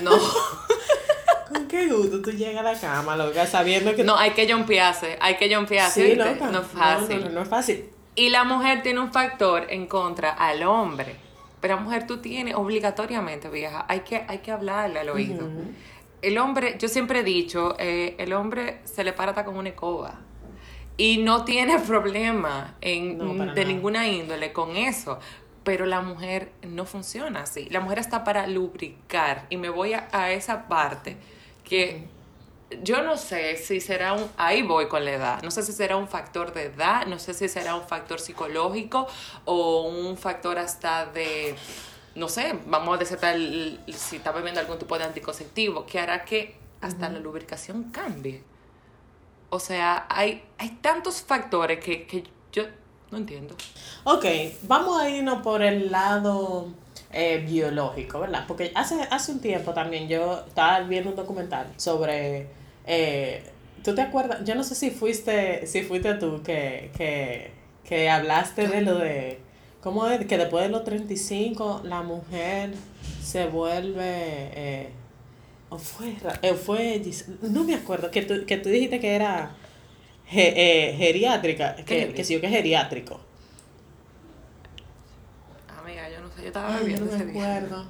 No, 0.01 0.11
¿Con 1.51 1.67
qué 1.67 1.87
gusto 1.87 2.21
tú 2.21 2.31
llegas 2.31 2.65
a 2.65 2.73
la 2.73 2.79
cama, 2.79 3.17
loca, 3.17 3.45
sabiendo 3.47 3.95
que... 3.95 4.03
no, 4.03 4.15
hay 4.15 4.31
que 4.31 4.51
jumpearse, 4.51 5.17
hay 5.19 5.35
que 5.35 5.53
jumpearse. 5.53 6.11
sí, 6.11 6.15
loca. 6.15 6.51
No 6.51 6.61
es 6.61 6.67
fácil. 6.67 7.19
No, 7.19 7.25
no, 7.25 7.31
no 7.31 7.41
es 7.41 7.47
fácil. 7.47 7.89
Y 8.15 8.29
la 8.29 8.43
mujer 8.43 8.83
tiene 8.83 8.99
un 8.99 9.11
factor 9.11 9.65
en 9.69 9.87
contra 9.87 10.31
al 10.31 10.61
hombre. 10.63 11.15
Pero 11.59 11.75
la 11.75 11.81
mujer 11.81 12.05
tú 12.05 12.17
tienes 12.17 12.55
obligatoriamente, 12.55 13.49
vieja, 13.49 13.85
hay 13.87 14.01
que, 14.01 14.23
hay 14.27 14.39
que 14.39 14.51
hablarle 14.51 14.99
al 14.99 15.09
oído. 15.09 15.45
Ujú. 15.45 15.71
El 16.23 16.37
hombre, 16.39 16.77
yo 16.79 16.87
siempre 16.87 17.19
he 17.19 17.23
dicho, 17.23 17.75
eh, 17.79 18.15
el 18.17 18.33
hombre 18.33 18.79
se 18.85 19.03
le 19.03 19.13
para 19.13 19.31
hasta 19.31 19.45
con 19.45 19.57
una 19.57 19.69
escoba. 19.69 20.19
Y 20.97 21.17
no 21.17 21.45
tiene 21.45 21.79
problema 21.87 22.75
en, 22.81 23.17
No, 23.17 23.33
de 23.33 23.45
nada. 23.45 23.63
ninguna 23.65 24.07
índole 24.07 24.51
con 24.53 24.75
eso. 24.75 25.19
Pero 25.63 25.85
la 25.85 26.01
mujer 26.01 26.51
no 26.63 26.85
funciona 26.85 27.41
así. 27.41 27.69
La 27.69 27.79
mujer 27.79 27.99
está 27.99 28.23
para 28.23 28.47
lubricar. 28.47 29.45
Y 29.49 29.57
me 29.57 29.69
voy 29.69 29.93
a, 29.93 30.07
a 30.11 30.31
esa 30.31 30.67
parte 30.67 31.17
que 31.63 32.07
yo 32.81 33.03
no 33.03 33.17
sé 33.17 33.57
si 33.57 33.79
será 33.79 34.13
un, 34.13 34.29
ahí 34.37 34.61
voy 34.63 34.87
con 34.87 35.05
la 35.05 35.11
edad, 35.11 35.43
no 35.43 35.51
sé 35.51 35.61
si 35.63 35.71
será 35.71 35.95
un 35.95 36.07
factor 36.07 36.53
de 36.53 36.63
edad, 36.63 37.05
no 37.05 37.19
sé 37.19 37.33
si 37.33 37.47
será 37.47 37.75
un 37.75 37.83
factor 37.83 38.19
psicológico 38.19 39.07
o 39.45 39.83
un 39.83 40.17
factor 40.17 40.57
hasta 40.57 41.05
de, 41.05 41.55
no 42.15 42.29
sé, 42.29 42.59
vamos 42.67 42.95
a 42.95 42.97
decir 42.97 43.17
tal, 43.17 43.79
si 43.87 44.17
está 44.17 44.31
bebiendo 44.31 44.59
algún 44.59 44.77
tipo 44.77 44.97
de 44.97 45.03
anticonceptivo, 45.03 45.85
que 45.85 45.99
hará 45.99 46.25
que 46.25 46.55
hasta 46.81 47.09
la 47.09 47.19
lubricación 47.19 47.91
cambie. 47.91 48.43
O 49.49 49.59
sea, 49.59 50.05
hay, 50.09 50.43
hay 50.57 50.69
tantos 50.81 51.21
factores 51.21 51.83
que, 51.83 52.05
que 52.05 52.23
yo 52.51 52.63
no 53.11 53.17
entiendo. 53.19 53.55
Ok, 54.03 54.25
vamos 54.63 54.99
a 55.01 55.09
irnos 55.09 55.41
por 55.43 55.61
el 55.61 55.91
lado 55.91 56.69
eh, 57.11 57.37
biológico, 57.47 58.19
¿verdad? 58.19 58.45
Porque 58.47 58.71
hace, 58.73 59.01
hace 59.11 59.31
un 59.31 59.39
tiempo 59.39 59.73
también 59.73 60.07
yo 60.07 60.43
estaba 60.47 60.79
viendo 60.81 61.11
un 61.11 61.15
documental 61.15 61.71
sobre... 61.77 62.47
eh, 62.85 63.49
¿Tú 63.83 63.93
te 63.93 64.01
acuerdas? 64.01 64.45
Yo 64.45 64.55
no 64.55 64.63
sé 64.63 64.75
si 64.75 64.91
fuiste, 64.91 65.67
si 65.67 65.83
fuiste 65.83 66.13
tú 66.13 66.41
que, 66.41 66.89
que, 66.95 67.51
que 67.83 68.09
hablaste 68.09 68.67
de 68.67 68.81
lo 68.81 68.97
de... 68.97 69.39
¿Cómo 69.83 70.07
es? 70.07 70.25
Que 70.25 70.37
después 70.37 70.63
de 70.63 70.69
los 70.69 70.85
35 70.85 71.81
la 71.83 72.01
mujer 72.01 72.73
se 73.21 73.47
vuelve... 73.47 74.05
Eh, 74.55 74.89
o 75.69 75.77
fue, 75.77 76.15
eh, 76.41 76.53
fue 76.53 77.01
no 77.41 77.63
me 77.65 77.75
acuerdo, 77.75 78.09
que 78.11 78.21
tú, 78.21 78.45
que 78.45 78.57
tú 78.57 78.69
dijiste 78.69 78.99
que 78.99 79.15
era 79.15 79.55
eh, 80.31 80.95
geriátrica, 80.97 81.75
que, 81.75 82.13
que 82.13 82.23
sí, 82.23 82.39
que 82.39 82.45
es 82.45 82.51
geriátrico. 82.53 83.19
Amiga, 85.67 86.09
yo 86.09 86.21
no 86.21 86.29
sé, 86.31 86.41
yo 86.41 86.47
estaba 86.47 86.77
bebiendo 86.77 87.05
no 87.05 87.11
ese 87.11 87.25
me 87.25 87.33
día. 87.33 87.57
acuerdo. 87.57 87.85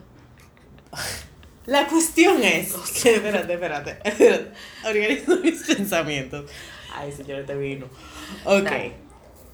La 1.66 1.88
cuestión 1.88 2.42
es 2.44 2.74
que, 3.04 3.16
espérate, 3.16 3.54
espérate, 3.54 4.00
espérate, 4.04 4.52
organizo 4.86 5.38
mis 5.38 5.62
pensamientos. 5.64 6.50
Ay, 6.94 7.12
señor, 7.12 7.42
este 7.42 7.56
vino. 7.56 7.86
Ok. 8.46 8.64
Dale. 8.64 9.13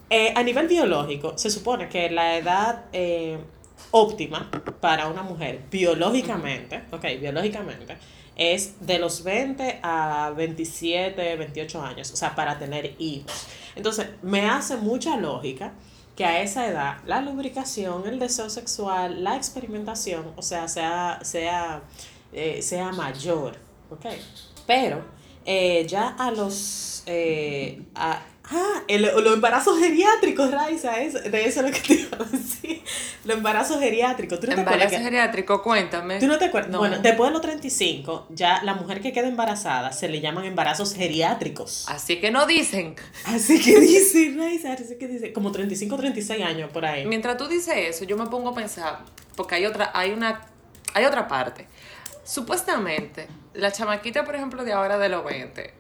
Eh, 0.10 0.34
a 0.36 0.42
nivel 0.44 0.68
biológico, 0.68 1.38
se 1.38 1.50
supone 1.51 1.88
que 1.88 2.10
la 2.10 2.36
edad 2.38 2.86
eh, 2.94 3.38
óptima 3.92 4.50
para 4.80 5.08
una 5.08 5.22
mujer, 5.22 5.62
biológicamente, 5.70 6.84
ok, 6.92 7.06
biológicamente, 7.20 7.96
es 8.36 8.86
de 8.86 8.98
los 8.98 9.24
20 9.24 9.80
a 9.84 10.34
27, 10.36 11.36
28 11.36 11.82
años, 11.82 12.12
o 12.12 12.16
sea, 12.16 12.34
para 12.36 12.58
tener 12.58 12.96
hijos. 12.98 13.48
Entonces, 13.75 14.08
me 14.24 14.50
hace 14.50 14.78
mucha 14.78 15.16
lógica 15.18 15.74
que 16.16 16.25
a 16.25 16.42
esa 16.42 16.68
edad 16.68 16.98
la 17.06 17.22
lubricación, 17.22 18.08
el 18.08 18.18
deseo 18.18 18.50
sexual, 18.50 19.24
la 19.24 19.36
experimentación, 19.36 20.34
o 20.36 20.42
sea, 20.42 20.68
sea, 20.68 21.20
sea, 21.22 21.82
eh, 22.34 22.62
sea 22.62 22.92
mayor, 22.92 23.58
¿ok? 23.92 24.06
Pero 24.66 25.04
ya 25.88 26.10
a 26.10 26.32
los... 26.32 27.04
a- 27.96 28.22
ah, 28.51 28.84
el- 28.88 29.01
los 29.03 29.34
embarazos 29.34 29.79
geriátricos, 29.79 30.51
Raiza, 30.51 31.00
es, 31.01 31.13
de 31.13 31.46
eso 31.46 31.60
es 31.62 31.65
lo 31.68 31.72
que 31.72 31.79
te 31.82 31.94
iba 32.01 32.18
a 32.18 32.24
decir. 32.25 32.84
Los 33.25 33.38
embarazos 33.38 33.79
geriátricos. 33.79 34.39
¿Tú 34.39 34.48
no 34.48 34.56
te 34.56 34.62
acuerdas 34.62 34.84
Embarazo 34.86 35.03
geriátrico, 35.03 35.62
cuéntame. 35.62 36.20
¿Tú 36.20 36.27
no 36.27 36.38
te 36.38 36.46
acuerdas? 36.46 36.72
No. 36.72 36.79
Bueno, 36.79 37.00
después 37.00 37.29
de 37.29 37.34
los 37.34 37.41
35, 37.41 38.27
ya 38.29 38.62
la 38.63 38.74
mujer 38.75 39.01
que 39.01 39.12
queda 39.12 39.27
embarazada 39.27 39.91
se 39.91 40.08
le 40.10 40.22
llaman 40.22 40.46
embarazos 40.46 40.94
geriátricos. 40.96 41.86
Así 41.89 42.20
que 42.20 42.32
no 42.32 42.46
dicen. 42.46 42.96
Así 43.25 43.62
que 43.62 43.79
dice, 43.79 44.34
Raiza, 44.38 44.74
así 44.74 44.98
que 44.98 45.08
dice, 45.08 45.34
como 45.34 45.51
35, 45.51 45.98
36 45.98 46.44
años 46.44 46.72
por 46.72 46.86
ahí. 46.86 47.06
Mientras 47.06 47.38
tú 47.38 47.48
dices 47.48 47.74
eso, 47.77 48.06
yo 48.06 48.18
me 48.18 48.25
pongo 48.27 48.50
a 48.50 48.56
pensar, 48.56 49.00
porque 49.36 49.56
hay 49.56 49.65
otra, 49.65 49.91
hay 49.94 50.12
una, 50.12 50.41
hay 50.94 51.06
otra 51.06 51.27
parte. 51.27 51.68
Supuestamente, 52.24 53.27
la 53.53 53.72
chamaquita, 53.72 54.24
por 54.24 54.36
ejemplo, 54.36 54.63
de 54.63 54.72
ahora 54.72 54.98
de 54.98 55.10
los 55.10 55.25
20, 55.25 55.74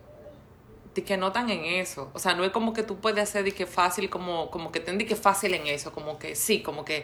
de 0.95 1.03
que 1.03 1.17
no 1.17 1.27
están 1.27 1.49
en 1.49 1.63
eso. 1.65 2.09
O 2.13 2.19
sea, 2.19 2.33
no 2.35 2.43
es 2.43 2.51
como 2.51 2.73
que 2.73 2.83
tú 2.83 2.97
puedes 2.97 3.21
hacer 3.23 3.43
de 3.43 3.51
que 3.51 3.65
fácil, 3.65 4.09
como, 4.09 4.49
como 4.51 4.71
que 4.71 4.79
ten 4.79 4.97
que 4.97 5.15
fácil 5.15 5.53
en 5.53 5.67
eso, 5.67 5.91
como 5.91 6.17
que 6.19 6.35
sí, 6.35 6.61
como 6.61 6.83
que 6.85 7.03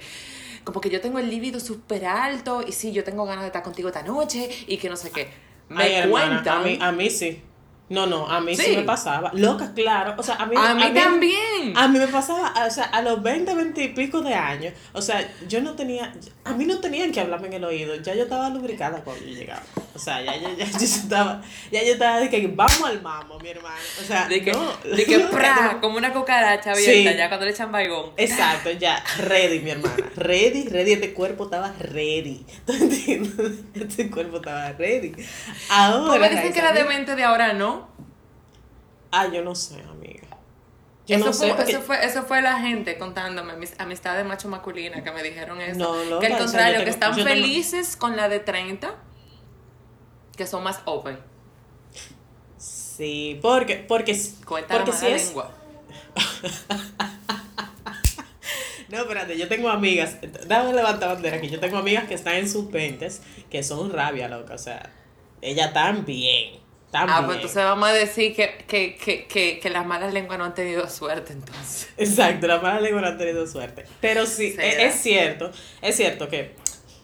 como 0.63 0.81
que 0.81 0.89
yo 0.89 0.99
tengo 0.99 1.19
el 1.19 1.29
líbido 1.29 1.59
súper 1.59 2.05
alto 2.07 2.63
y 2.67 2.71
sí, 2.71 2.91
yo 2.91 3.03
tengo 3.03 3.23
ganas 3.25 3.41
de 3.41 3.47
estar 3.47 3.61
contigo 3.61 3.89
esta 3.89 4.01
noche 4.01 4.49
y 4.67 4.77
que 4.77 4.89
no 4.89 4.95
sé 4.97 5.11
qué. 5.11 5.29
Me 5.69 5.83
Ay, 5.83 5.93
hermana, 5.93 6.27
cuentan. 6.43 6.61
a 6.61 6.63
mí, 6.63 6.77
a 6.81 6.91
mí 6.91 7.09
sí. 7.11 7.41
No, 7.87 8.07
no, 8.07 8.27
a 8.27 8.41
mí 8.41 8.55
sí, 8.55 8.63
Sí. 8.63 8.75
me 8.77 8.81
pasaba. 8.81 9.29
Loca, 9.35 9.71
claro. 9.75 10.15
O 10.17 10.23
sea, 10.23 10.35
a 10.37 10.47
mí, 10.47 10.55
a 10.57 10.73
mí 10.73 10.91
también. 10.91 11.77
A 11.77 11.87
mí 11.87 11.99
me 11.99 12.07
pasaba, 12.07 12.51
o 12.65 12.69
sea, 12.71 12.85
a 12.85 13.03
los 13.03 13.21
20, 13.21 13.53
20 13.53 13.83
y 13.83 13.87
pico 13.89 14.21
de 14.21 14.33
años, 14.33 14.73
o 14.93 15.03
sea, 15.03 15.31
yo 15.47 15.61
no 15.61 15.75
tenía, 15.75 16.11
a 16.45 16.53
mí 16.53 16.65
no 16.65 16.79
tenían 16.79 17.11
que 17.11 17.19
hablarme 17.21 17.45
en 17.47 17.53
el 17.53 17.63
oído, 17.63 17.93
ya 17.97 18.15
yo 18.15 18.23
estaba 18.23 18.49
lubricada 18.49 19.03
cuando 19.03 19.23
yo 19.23 19.35
llegaba. 19.35 19.61
O 19.95 19.99
sea, 19.99 20.21
ya, 20.21 20.35
ya, 20.35 20.53
ya, 20.53 20.65
yo 20.71 20.77
estaba, 20.85 21.41
ya 21.71 21.81
yo 21.83 21.93
estaba 21.93 22.19
de 22.19 22.29
que 22.29 22.45
vamos 22.47 22.83
al 22.83 23.01
mamo, 23.01 23.39
mi 23.39 23.49
hermano. 23.49 23.75
O 24.01 24.03
sea, 24.03 24.27
de 24.27 24.43
que, 24.43 24.51
no. 24.51 24.73
de 24.83 25.05
que 25.05 25.19
pra, 25.31 25.77
como 25.81 25.97
una 25.97 26.11
cucaracha 26.13 26.71
abierta 26.71 27.11
Sí. 27.11 27.17
ya 27.17 27.27
cuando 27.29 27.45
le 27.45 27.51
echan 27.51 27.71
baigón. 27.71 28.11
Exacto, 28.17 28.71
ya, 28.71 29.01
ready, 29.19 29.59
mi 29.59 29.71
hermana. 29.71 29.95
Ready, 30.15 30.67
ready, 30.67 30.93
este 30.93 31.13
cuerpo 31.13 31.45
estaba 31.45 31.71
ready. 31.79 32.45
¿Tú 32.65 32.73
entiendes? 32.73 33.59
Este 33.73 34.11
cuerpo 34.11 34.37
estaba 34.37 34.71
ready. 34.73 35.13
Ahora. 35.69 36.19
Me 36.19 36.29
dicen 36.29 36.51
que 36.53 36.61
la 36.61 36.73
demente 36.73 37.15
de 37.15 37.23
ahora 37.23 37.53
no. 37.53 37.87
Ah, 39.11 39.27
yo 39.31 39.41
no 39.43 39.55
sé, 39.55 39.75
amiga. 39.89 40.27
Yo 41.07 41.17
eso, 41.17 41.25
no 41.27 41.33
sé. 41.33 41.47
fue, 41.47 41.55
porque- 41.55 41.71
eso, 41.71 41.81
fue, 41.83 42.05
eso 42.05 42.23
fue 42.23 42.41
la 42.41 42.59
gente 42.59 42.97
contándome, 42.97 43.55
mis 43.55 43.79
amistades 43.79 44.25
macho 44.25 44.49
masculina 44.49 45.03
que 45.03 45.11
me 45.11 45.21
dijeron 45.23 45.61
eso. 45.61 45.77
No, 45.79 46.03
loca, 46.03 46.19
que 46.27 46.33
al 46.33 46.33
o 46.33 46.35
sea, 46.37 46.45
contrario, 46.47 46.83
que 46.83 46.89
están 46.89 47.15
tengo- 47.15 47.27
felices 47.29 47.95
con 47.95 48.17
la 48.17 48.27
de 48.27 48.39
30, 48.39 48.93
que 50.35 50.45
son 50.47 50.63
más 50.63 50.79
open. 50.85 51.17
Sí, 52.57 53.39
porque, 53.41 53.75
porque, 53.77 54.19
porque 54.45 54.73
la 54.73 54.85
si 54.93 55.03
mala 55.05 55.15
es. 55.15 55.25
lengua. 55.27 55.51
No, 58.87 58.99
espérate, 59.01 59.35
yo 59.37 59.47
tengo 59.47 59.69
amigas. 59.69 60.17
Dame 60.47 60.71
levantar 60.71 61.09
bandera 61.09 61.37
aquí. 61.37 61.49
Yo 61.49 61.59
tengo 61.59 61.77
amigas 61.77 62.05
que 62.05 62.13
están 62.13 62.35
en 62.35 62.47
sus 62.47 62.69
20 62.71 63.09
que 63.49 63.63
son 63.63 63.91
rabia, 63.91 64.27
loca. 64.27 64.53
O 64.53 64.57
sea, 64.59 64.91
ellas 65.41 65.67
están 65.69 66.05
bien. 66.05 66.59
Están 66.85 67.09
Ah, 67.09 67.15
bien. 67.15 67.25
pues 67.25 67.35
entonces 67.37 67.63
vamos 67.63 67.89
a 67.89 67.93
decir 67.93 68.35
que, 68.35 68.63
que, 68.67 68.95
que, 68.95 69.25
que, 69.25 69.59
que 69.59 69.69
las 69.71 69.85
malas 69.87 70.13
lenguas 70.13 70.37
no 70.37 70.45
han 70.45 70.53
tenido 70.53 70.87
suerte 70.87 71.33
entonces. 71.33 71.89
Exacto, 71.97 72.45
la 72.47 72.59
mala 72.59 72.79
lengua 72.79 73.01
no 73.01 73.07
han 73.07 73.17
tenido 73.17 73.45
suerte. 73.47 73.85
Pero 74.01 74.25
sí, 74.27 74.55
es, 74.57 74.77
es 74.77 75.01
cierto, 75.01 75.51
es 75.81 75.95
cierto 75.95 76.29
que 76.29 76.55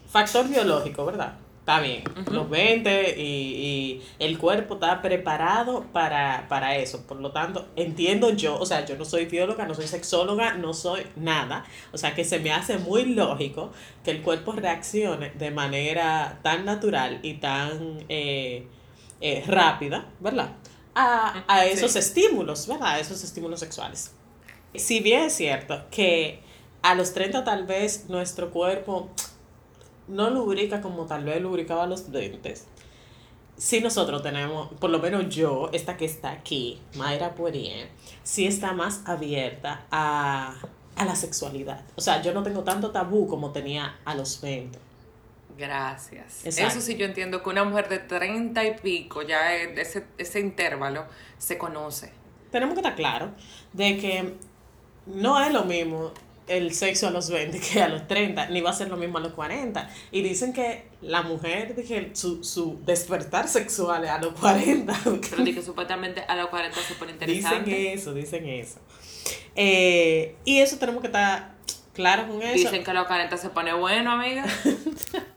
factor 0.10 0.48
biológico, 0.48 1.04
¿verdad? 1.06 1.34
Está 1.62 1.80
bien, 1.80 2.04
los 2.32 2.50
20 2.50 3.16
y, 3.20 3.22
y 3.24 4.02
el 4.18 4.40
cuerpo 4.40 4.74
está 4.74 5.00
preparado 5.00 5.86
para, 5.94 6.48
para 6.50 6.76
eso. 6.78 7.06
Por 7.06 7.22
lo 7.22 7.32
tanto, 7.32 7.68
entiendo 7.76 8.32
yo, 8.32 8.58
o 8.60 8.66
sea, 8.66 8.84
yo 8.84 8.98
no 8.98 9.06
soy 9.06 9.26
bióloga, 9.26 9.68
no 9.68 9.76
soy 9.76 9.86
sexóloga, 9.88 10.56
no 10.56 10.74
soy 10.74 11.06
nada. 11.16 11.64
O 11.94 12.00
sea, 12.00 12.16
que 12.16 12.24
se 12.24 12.40
me 12.40 12.52
hace 12.52 12.80
muy 12.80 13.06
lógico 13.06 13.72
que 14.04 14.10
el 14.10 14.24
cuerpo 14.24 14.54
reaccione 14.54 15.30
de 15.36 15.52
manera 15.52 16.40
tan 16.42 16.66
natural 16.66 17.20
y 17.22 17.36
tan 17.36 18.06
eh, 18.10 18.66
eh, 19.22 19.44
rápida, 19.46 20.08
¿verdad? 20.20 20.54
A, 20.96 21.44
a 21.48 21.62
Sí. 21.66 21.70
esos 21.74 21.96
estímulos, 21.96 22.66
¿verdad? 22.68 22.88
A 22.96 23.00
esos 23.00 23.24
estímulos 23.24 23.60
sexuales. 23.60 24.16
Si 24.74 25.00
bien 25.00 25.22
es 25.26 25.34
cierto 25.34 25.86
que 25.92 26.40
a 26.82 26.96
los 26.96 27.14
30 27.14 27.44
tal 27.44 27.68
vez 27.68 28.06
nuestro 28.10 28.50
cuerpo 28.50 29.12
no 30.12 30.30
lubrica 30.30 30.82
como 30.82 31.06
tal 31.06 31.24
vez 31.24 31.42
lubricaba 31.42 31.84
a 31.84 31.88
los 31.88 32.12
20, 32.12 32.54
si 33.58 33.80
nosotros 33.80 34.24
tenemos, 34.24 34.70
por 34.80 34.90
lo 34.90 35.00
menos 35.00 35.34
yo, 35.34 35.70
esta 35.72 35.96
que 35.96 36.06
está 36.06 36.32
aquí, 36.32 36.82
Mayra 36.96 37.36
Poirier, 37.36 37.90
sí 38.24 38.48
está 38.48 38.74
más 38.74 39.02
abierta 39.06 39.86
a, 39.92 40.56
a 40.96 41.06
la 41.06 41.16
sexualidad. 41.16 41.84
O 41.96 42.02
sea, 42.02 42.22
yo 42.22 42.34
no 42.34 42.44
tengo 42.44 42.64
tanto 42.64 42.92
tabú 42.92 43.28
como 43.28 43.52
tenía 43.52 44.00
a 44.04 44.16
los 44.16 44.42
20. 44.42 44.80
Gracias. 45.58 46.44
Exacto. 46.46 46.72
Eso 46.72 46.82
sí 46.82 46.98
yo 46.98 47.06
entiendo 47.06 47.44
que 47.44 47.50
una 47.50 47.64
mujer 47.64 47.88
de 47.88 48.00
30 48.00 48.66
y 48.66 48.78
pico, 48.80 49.22
ya 49.22 49.56
en 49.56 49.78
ese, 49.78 50.08
ese 50.18 50.40
intervalo, 50.40 51.06
se 51.38 51.60
conoce. 51.60 52.12
Tenemos 52.52 52.74
que 52.74 52.80
estar 52.80 52.96
claros 52.96 53.30
de 53.74 53.98
que 53.98 54.34
no 55.06 55.40
es 55.40 55.54
lo 55.54 55.66
mismo 55.66 56.12
el 56.58 56.74
sexo 56.74 57.08
a 57.08 57.12
los 57.12 57.30
20 57.30 57.60
que 57.74 57.82
a 57.82 57.88
los 57.90 58.08
30, 58.08 58.50
ni 58.50 58.62
va 58.62 58.72
a 58.72 58.74
ser 58.74 58.90
lo 58.90 58.98
mismo 58.98 59.18
a 59.18 59.22
los 59.22 59.34
40. 59.34 59.90
Y 60.12 60.22
dicen 60.22 60.54
que 60.54 60.86
la 61.02 61.24
mujer, 61.24 61.76
que 61.76 62.12
su, 62.14 62.44
su 62.44 62.80
despertar 62.86 63.48
sexual 63.48 64.04
es 64.04 64.10
a 64.10 64.20
los 64.20 64.34
40. 64.34 64.94
Pero 65.30 65.44
que 65.46 65.62
supuestamente 65.62 66.22
a 66.22 66.36
los 66.36 66.48
40 66.48 66.78
se 66.80 66.94
pone 66.96 67.14
Dicen 67.14 67.30
interesante. 67.30 67.94
eso, 67.94 68.14
dicen 68.14 68.48
eso. 68.48 68.80
Eh, 69.56 70.36
y 70.46 70.60
eso 70.60 70.78
tenemos 70.78 71.02
que 71.02 71.08
estar 71.08 71.56
claros 71.94 72.28
con 72.28 72.42
eso. 72.42 72.54
Dicen 72.54 72.84
que 72.84 72.92
a 72.92 72.94
los 72.94 73.08
40 73.08 73.38
se 73.38 73.50
pone 73.50 73.74
bueno, 73.74 74.12
amiga. 74.12 74.46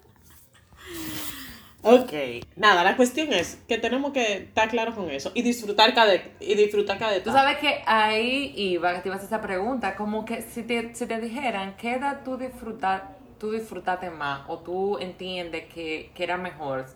Ok, 1.84 2.12
nada, 2.56 2.82
la 2.82 2.96
cuestión 2.96 3.32
es 3.32 3.62
que 3.68 3.78
tenemos 3.78 4.12
que 4.12 4.34
estar 4.34 4.68
claros 4.68 4.94
con 4.94 5.10
eso 5.10 5.30
y 5.34 5.42
disfrutar 5.42 5.94
cada, 5.94 6.14
y 6.14 6.54
disfrutar 6.54 6.98
cada 6.98 7.22
Tú 7.22 7.30
sabes 7.30 7.58
que 7.58 7.82
ahí 7.86 8.52
iba, 8.56 8.94
que 8.94 9.00
te 9.00 9.08
ibas 9.08 9.20
a 9.20 9.24
hacer 9.24 9.36
esa 9.36 9.46
pregunta, 9.46 9.94
como 9.94 10.24
que 10.24 10.42
si 10.42 10.62
te, 10.62 10.94
si 10.94 11.06
te 11.06 11.20
dijeran, 11.20 11.76
¿qué 11.76 11.94
edad 11.94 12.22
tú, 12.24 12.36
disfrutar, 12.38 13.16
tú 13.38 13.52
disfrutaste 13.52 14.10
más 14.10 14.42
o 14.48 14.58
tú 14.58 14.98
entiendes 14.98 15.64
que, 15.72 16.10
que 16.14 16.24
era 16.24 16.38
mejor? 16.38 16.86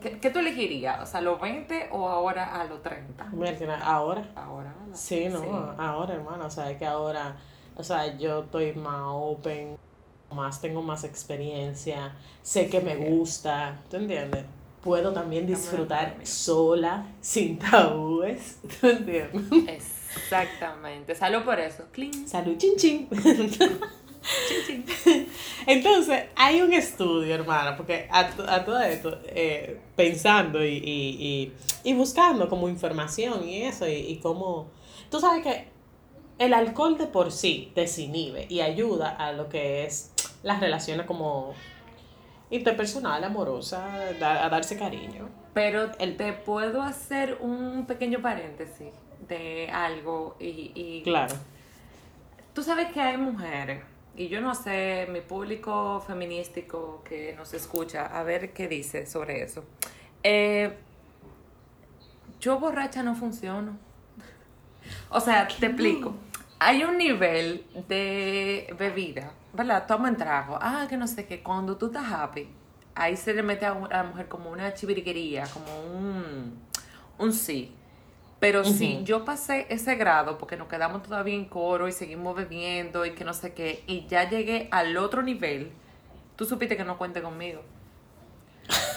¿Qué, 0.00 0.18
qué 0.18 0.30
tú 0.30 0.38
elegirías? 0.38 1.02
O 1.02 1.06
sea, 1.06 1.20
¿los 1.20 1.40
20 1.40 1.88
o 1.90 2.08
ahora 2.08 2.60
a 2.60 2.64
los 2.64 2.82
30? 2.82 3.24
Mira, 3.32 3.80
ahora. 3.82 4.28
Ahora. 4.36 4.74
Sí, 4.92 5.28
no, 5.28 5.74
ahora, 5.76 6.14
hermano, 6.14 6.46
o 6.46 6.50
sea, 6.50 6.70
es 6.70 6.78
que 6.78 6.86
ahora, 6.86 7.36
o 7.76 7.82
sea, 7.82 8.16
yo 8.16 8.44
estoy 8.44 8.74
más 8.74 9.02
open, 9.04 9.76
más, 10.36 10.60
tengo 10.60 10.82
más 10.82 11.02
experiencia, 11.04 12.14
sé 12.42 12.68
que 12.68 12.80
me 12.80 12.94
gusta, 12.96 13.80
¿tú 13.90 13.96
entiendes? 13.96 14.44
Puedo 14.82 15.12
también 15.12 15.46
disfrutar 15.46 16.16
sola, 16.22 17.06
sin 17.20 17.58
tabúes, 17.58 18.58
¿tú 18.80 18.86
entiendes? 18.86 19.82
Exactamente. 20.16 21.14
Salud 21.16 21.42
por 21.42 21.58
eso. 21.58 21.84
Clean. 21.92 22.28
Salud, 22.28 22.56
chin 22.56 22.76
chin. 22.76 23.08
Chin, 24.48 24.84
chin. 24.86 25.28
Entonces, 25.66 26.24
hay 26.36 26.60
un 26.60 26.72
estudio, 26.72 27.34
hermana, 27.34 27.76
porque 27.76 28.08
a, 28.10 28.28
to- 28.30 28.48
a 28.48 28.64
todo 28.64 28.80
esto, 28.80 29.18
eh, 29.26 29.80
pensando 29.94 30.64
y, 30.64 30.74
y, 30.78 31.52
y, 31.84 31.90
y 31.90 31.94
buscando 31.94 32.48
como 32.48 32.68
información 32.68 33.48
y 33.48 33.62
eso, 33.62 33.88
y, 33.88 33.92
y 33.94 34.16
cómo... 34.18 34.68
Tú 35.10 35.20
sabes 35.20 35.42
que 35.44 35.68
el 36.38 36.54
alcohol 36.54 36.98
de 36.98 37.06
por 37.06 37.30
sí 37.32 37.70
desinhibe 37.74 38.46
y 38.48 38.60
ayuda 38.60 39.10
a 39.10 39.32
lo 39.32 39.48
que 39.48 39.84
es 39.84 40.10
las 40.46 40.60
relaciones 40.60 41.06
como 41.06 41.54
interpersonal, 42.50 43.24
amorosa, 43.24 43.84
a 44.20 44.48
darse 44.48 44.78
cariño. 44.78 45.28
Pero 45.52 45.90
te 45.90 46.32
puedo 46.32 46.82
hacer 46.82 47.38
un 47.40 47.84
pequeño 47.86 48.22
paréntesis. 48.22 48.92
de 49.28 49.68
algo 49.72 50.36
y, 50.38 50.70
y 50.74 51.02
Claro. 51.02 51.34
Tú 52.54 52.62
sabes 52.62 52.92
que 52.92 53.00
hay 53.00 53.16
mujeres, 53.16 53.82
y 54.14 54.28
yo 54.28 54.40
no 54.40 54.54
sé, 54.54 55.08
mi 55.10 55.20
público 55.20 56.00
feminístico 56.06 57.02
que 57.02 57.34
nos 57.36 57.52
escucha, 57.52 58.06
a 58.06 58.22
ver 58.22 58.52
qué 58.52 58.68
dice 58.68 59.04
sobre 59.04 59.42
eso. 59.42 59.64
Eh, 60.22 60.76
yo 62.40 62.60
borracha 62.60 63.02
no 63.02 63.14
funciono. 63.14 63.76
O 65.10 65.18
sea, 65.18 65.48
te 65.48 65.66
explico. 65.66 66.14
Hay 66.58 66.84
un 66.84 66.96
nivel 66.96 67.66
de 67.88 68.74
bebida, 68.78 69.32
¿verdad? 69.52 69.86
Toma 69.86 70.08
en 70.08 70.16
trago. 70.16 70.58
Ah, 70.60 70.86
que 70.88 70.96
no 70.96 71.06
sé 71.06 71.26
qué. 71.26 71.42
Cuando 71.42 71.76
tú 71.76 71.86
estás 71.86 72.10
happy, 72.10 72.48
ahí 72.94 73.16
se 73.16 73.34
le 73.34 73.42
mete 73.42 73.66
a 73.66 73.72
un- 73.74 73.92
a 73.92 73.98
la 73.98 74.02
mujer 74.04 74.28
como 74.28 74.50
una 74.50 74.72
chiviriquería, 74.72 75.44
como 75.52 75.80
un, 75.98 76.58
un 77.18 77.32
sí. 77.32 77.72
Pero 78.40 78.64
sí, 78.64 79.00
yo 79.04 79.24
pasé 79.24 79.66
ese 79.70 79.94
grado 79.96 80.36
porque 80.38 80.56
nos 80.56 80.68
quedamos 80.68 81.02
todavía 81.02 81.34
en 81.34 81.46
coro 81.46 81.88
y 81.88 81.92
seguimos 81.92 82.36
bebiendo 82.36 83.04
y 83.06 83.12
que 83.12 83.24
no 83.24 83.32
sé 83.32 83.54
qué. 83.54 83.82
Y 83.86 84.06
ya 84.06 84.28
llegué 84.28 84.68
al 84.70 84.96
otro 84.98 85.22
nivel. 85.22 85.72
Tú 86.36 86.44
supiste 86.44 86.76
que 86.76 86.84
no 86.84 86.98
cuente 86.98 87.22
conmigo. 87.22 87.62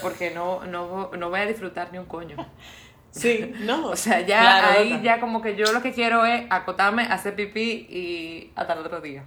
Porque 0.01 0.32
no, 0.32 0.66
no, 0.66 1.12
no 1.18 1.30
voy 1.30 1.39
a 1.42 1.46
disfrutar 1.46 1.92
ni 1.92 1.98
un 2.00 2.06
coño. 2.06 2.36
Sí, 3.12 3.51
no. 3.62 3.88
O 3.92 3.96
sea, 3.96 4.22
ya 4.22 4.39
claro, 4.42 4.68
ahí 4.80 5.00
ya 5.04 5.20
como 5.20 5.42
que 5.42 5.56
yo 5.56 5.72
lo 5.72 5.82
que 5.82 5.92
quiero 5.94 6.25
es 6.25 6.46
acotarme, 6.50 7.04
hacer 7.04 7.36
pipí 7.36 7.88
y 7.89 8.51
hasta 8.56 8.74
el 8.74 8.80
otro 8.80 9.01
día. 9.01 9.24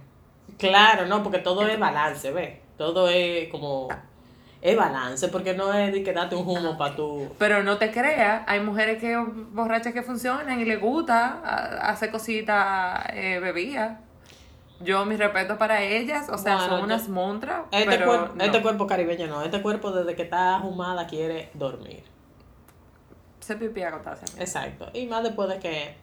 Claro, 0.57 1.05
no, 1.05 1.23
porque 1.23 1.39
todo 1.39 1.67
es 1.67 1.79
balance, 1.79 2.31
¿ves? 2.31 2.59
Todo 2.77 3.09
es 3.09 3.49
como. 3.49 3.87
Es 4.61 4.77
balance, 4.77 5.27
porque 5.27 5.53
no 5.53 5.73
es 5.73 5.91
de 5.91 6.03
que 6.03 6.13
date 6.13 6.35
un 6.37 6.47
humo 6.47 6.77
para 6.77 6.95
tu. 6.95 7.27
Pero 7.37 7.63
no 7.63 7.77
te 7.77 7.91
creas, 7.91 8.43
hay 8.47 8.61
mujeres 8.61 8.97
que 8.99 9.17
borrachas 9.51 9.91
que 9.93 10.01
funcionan 10.03 10.61
y 10.61 10.63
les 10.65 10.79
gusta 10.79 11.41
a- 11.43 11.89
hacer 11.89 12.11
cositas 12.11 13.03
eh, 13.11 13.39
bebidas. 13.41 13.99
Yo 14.79 15.05
mis 15.05 15.19
respetos 15.19 15.57
para 15.57 15.81
ellas, 15.81 16.29
o 16.29 16.37
sea, 16.37 16.55
Bueno, 16.55 16.69
son 16.69 16.83
unas 16.85 17.09
montras, 17.09 17.61
Este, 17.71 17.85
pero 17.89 18.05
cuerpo, 18.05 18.33
no. 18.35 18.43
este 18.43 18.61
cuerpo 18.61 18.87
caribeño 18.87 19.27
no, 19.27 19.41
este 19.43 19.61
cuerpo 19.61 19.91
desde 19.91 20.15
que 20.15 20.23
está 20.23 20.55
ahumada 20.55 21.07
quiere 21.07 21.49
dormir. 21.53 22.03
Hacer 23.43 23.59
pipí 23.59 23.81
y 23.81 23.83
acotarse. 23.83 24.25
Exacto. 24.41 24.89
Y 24.93 25.05
más 25.05 25.23
después 25.23 25.49
de 25.49 25.59
que. 25.59 25.95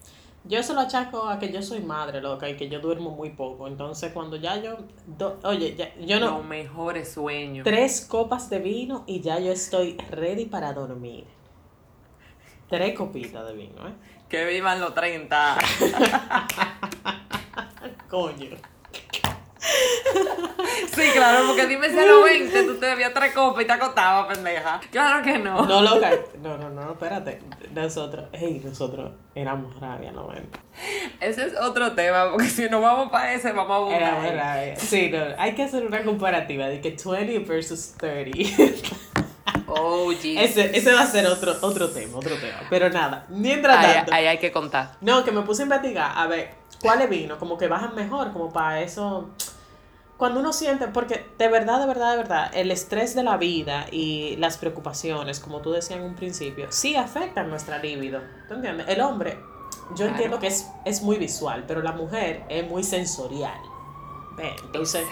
Yo 0.45 0.63
se 0.63 0.73
lo 0.73 0.81
achaco 0.81 1.29
a 1.29 1.39
que 1.39 1.53
yo 1.53 1.61
soy 1.63 1.81
madre, 1.81 2.23
loca, 2.23 2.49
y 2.49 2.57
que 2.57 2.71
yo 2.71 2.81
duermo 2.81 3.11
muy 3.11 3.31
poco. 3.31 3.67
Entonces, 3.69 4.13
cuando 4.13 4.37
ya 4.37 4.57
yo. 4.57 4.79
do- 5.07 5.39
Oye, 5.45 5.75
ya, 5.77 5.95
yo 5.99 6.19
no. 6.21 6.39
Los 6.39 6.45
mejores 6.47 7.13
sueños. 7.13 7.65
Tres 7.65 8.07
copas 8.09 8.49
de 8.49 8.59
vino 8.59 9.05
y 9.07 9.21
ya 9.21 9.39
yo 9.39 9.53
estoy 9.53 9.99
ready 10.11 10.47
para 10.47 10.73
dormir. 10.73 11.27
Tres 12.71 12.97
copitas 12.97 13.47
de 13.47 13.53
vino, 13.55 13.87
¿eh? 13.89 13.93
Que 14.29 14.45
vivan 14.47 14.81
los 14.81 14.95
30. 14.95 15.59
Coño. 18.09 18.57
Sí, 20.95 21.03
claro, 21.13 21.47
porque 21.47 21.67
dime 21.67 21.91
si 21.91 21.99
a 21.99 22.07
los 22.07 22.25
20 22.25 22.63
tú 22.65 22.75
te 22.77 22.87
bebías 22.87 23.13
tres 23.13 23.33
copas 23.33 23.63
y 23.63 23.67
te 23.67 23.73
acotabas, 23.73 24.35
pendeja. 24.35 24.81
Claro 24.91 25.23
que 25.23 25.39
no. 25.39 25.67
No, 25.67 25.83
loca. 25.83 26.11
No, 26.43 26.57
no, 26.57 26.71
no, 26.71 26.93
espérate. 26.93 27.41
Nosotros, 27.75 28.27
hey, 28.33 28.61
nosotros 28.65 29.13
éramos 29.35 29.79
rabia 29.79 30.13
90. 30.13 30.59
Ese 31.21 31.47
es 31.47 31.57
otro 31.61 31.93
tema, 31.93 32.31
porque 32.31 32.49
si 32.49 32.69
no 32.69 32.81
vamos 32.81 33.11
para 33.11 33.35
ese, 33.35 33.53
vamos 33.53 33.73
a 33.73 33.77
abundar. 33.77 34.03
Éramos 34.03 34.35
rabia. 34.35 34.77
Sí, 34.77 35.11
no, 35.11 35.19
hay 35.39 35.55
que 35.55 35.65
hacer 35.65 35.85
una 35.85 36.03
comparativa 36.03 36.67
de 36.67 36.81
que 36.81 36.97
20 37.05 37.39
versus 37.41 37.93
30. 37.99 38.49
Oh, 39.67 40.11
ese, 40.13 40.77
ese 40.77 40.93
va 40.93 41.03
a 41.03 41.07
ser 41.07 41.27
otro, 41.27 41.55
otro 41.61 41.91
tema, 41.91 42.19
otro 42.19 42.35
tema. 42.37 42.59
Pero 42.69 42.91
nada, 42.91 43.27
mientras 43.29 43.81
tanto. 43.81 44.13
ahí 44.13 44.27
hay 44.27 44.39
que 44.39 44.51
contar. 44.51 44.97
No, 45.01 45.25
que 45.25 45.31
me 45.31 45.43
puse 45.43 45.63
a 45.63 45.65
investigar, 45.65 46.13
a 46.17 46.27
ver, 46.27 46.55
¿cuáles 46.81 47.09
vino? 47.09 47.39
Como 47.39 47.57
que 47.57 47.69
bajan 47.69 47.95
mejor, 47.95 48.33
como 48.33 48.53
para 48.53 48.81
eso. 48.81 49.31
Cuando 50.21 50.39
uno 50.41 50.53
siente, 50.53 50.87
porque 50.87 51.27
de 51.39 51.49
verdad, 51.49 51.81
de 51.81 51.87
verdad, 51.87 52.11
de 52.13 52.17
verdad, 52.19 52.51
el 52.53 52.71
estrés 52.71 53.15
de 53.15 53.23
la 53.23 53.39
vida 53.39 53.87
y 53.91 54.37
las 54.37 54.59
preocupaciones, 54.59 55.41
como 55.41 55.61
tú 55.63 55.73
decías 55.73 55.99
en 55.99 56.05
un 56.05 56.15
principio, 56.15 56.67
sí 56.71 56.95
afectan 56.95 57.49
nuestra 57.49 57.79
libido. 57.79 58.21
¿Tú 58.47 58.53
entiendes? 58.55 58.87
El 58.89 59.01
hombre, 59.01 59.39
yo 59.93 59.97
Claro. 59.97 60.11
entiendo 60.13 60.39
que 60.39 60.49
es, 60.49 60.69
es 60.85 61.01
muy 61.01 61.17
visual, 61.17 61.65
pero 61.67 61.81
la 61.83 61.93
mujer 61.93 62.45
es 62.51 62.69
muy 62.69 62.85
sensorial. 62.85 63.59
Ve, 64.37 64.55
Entonces, 64.63 65.07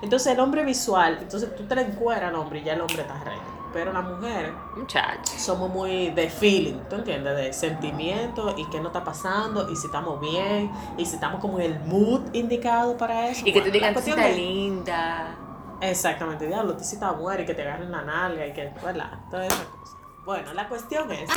entonces 0.00 0.32
el 0.32 0.38
hombre 0.38 0.64
visual, 0.64 1.18
entonces 1.20 1.54
tú 1.56 1.64
te 1.64 1.80
encueras 1.80 2.28
al 2.30 2.36
hombre 2.36 2.60
y 2.60 2.62
ya 2.64 2.74
el 2.74 2.80
hombre 2.82 3.02
está 3.02 3.18
ready. 3.24 3.40
Pero 3.72 3.92
la 3.92 4.02
mujer, 4.02 4.52
Muchachos. 4.76 5.30
somos 5.40 5.70
muy 5.70 6.10
de 6.10 6.28
feeling, 6.28 6.80
¿tú 6.90 6.96
entiendes? 6.96 7.36
De 7.36 7.52
sentimiento 7.52 8.54
y 8.56 8.64
qué 8.66 8.78
nos 8.78 8.88
está 8.88 9.02
pasando 9.02 9.70
y 9.70 9.76
si 9.76 9.86
estamos 9.86 10.20
bien 10.20 10.70
y 10.98 11.06
si 11.06 11.14
estamos 11.14 11.40
como 11.40 11.58
en 11.58 11.72
el 11.72 11.80
mood 11.84 12.20
indicado 12.34 12.96
para 12.96 13.28
eso. 13.28 13.40
Y 13.40 13.52
que 13.52 13.52
te 13.52 13.58
Bueno, 13.60 13.72
digan 13.72 13.92
cuestión 13.94 14.16
cosita 14.16 14.30
es- 14.30 14.36
linda. 14.38 15.36
Exactamente, 15.80 16.46
diablo, 16.46 16.76
te 16.76 16.84
cita 16.84 17.12
muere 17.12 17.42
y 17.42 17.46
que 17.46 17.54
te 17.54 17.62
agarren 17.62 17.90
la 17.90 18.02
nalga 18.02 18.46
y 18.46 18.52
que, 18.52 18.72
¿verdad? 18.84 19.18
Todas 19.30 19.46
esas 19.46 19.64
cosas. 19.66 19.96
Bueno, 20.24 20.52
la 20.54 20.68
cuestión 20.68 21.10
es 21.10 21.28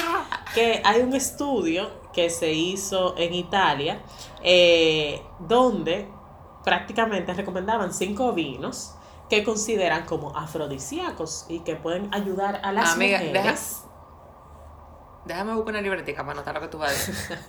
que 0.54 0.82
hay 0.86 1.02
un 1.02 1.15
estudio 1.15 1.89
que 2.13 2.30
se 2.30 2.52
hizo 2.54 3.15
en 3.17 3.34
Italia 3.34 4.02
eh, 4.43 5.24
donde 5.39 6.08
prácticamente 6.63 7.34
recomendaban 7.34 7.91
cinco 7.93 8.34
vinos 8.34 8.93
que 9.29 9.43
consideran 9.43 10.05
como 10.05 10.35
afrodisíacos 10.38 11.45
y 11.49 11.59
que 11.59 11.75
pueden 11.75 12.13
ayudar 12.13 12.59
a 12.63 12.71
las 12.71 12.93
Amiga, 12.93 13.19
mujeres. 13.19 13.81
Déjame 15.25 15.55
buscar 15.55 15.71
una 15.73 15.81
libretica 15.81 16.21
para 16.21 16.33
anotar 16.33 16.53
lo 16.53 16.61
que 16.61 16.67
tú 16.67 16.77
vas 16.77 16.91
a 16.91 16.93
decir. 16.93 17.39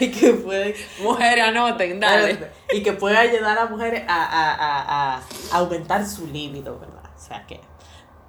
y 0.00 0.10
que 0.10 0.32
pueden 0.32 0.74
Mujeres, 1.00 1.44
anoten, 1.44 2.00
dale. 2.00 2.50
y 2.72 2.82
que 2.82 2.92
puede 2.94 3.16
ayudar 3.16 3.56
a 3.58 3.66
mujeres 3.66 4.02
a, 4.08 4.24
a, 4.24 4.54
a, 4.54 5.16
a 5.18 5.22
aumentar 5.52 6.04
su 6.04 6.26
líbido, 6.26 6.78
¿verdad? 6.80 7.08
O 7.16 7.20
sea 7.20 7.46
que 7.46 7.60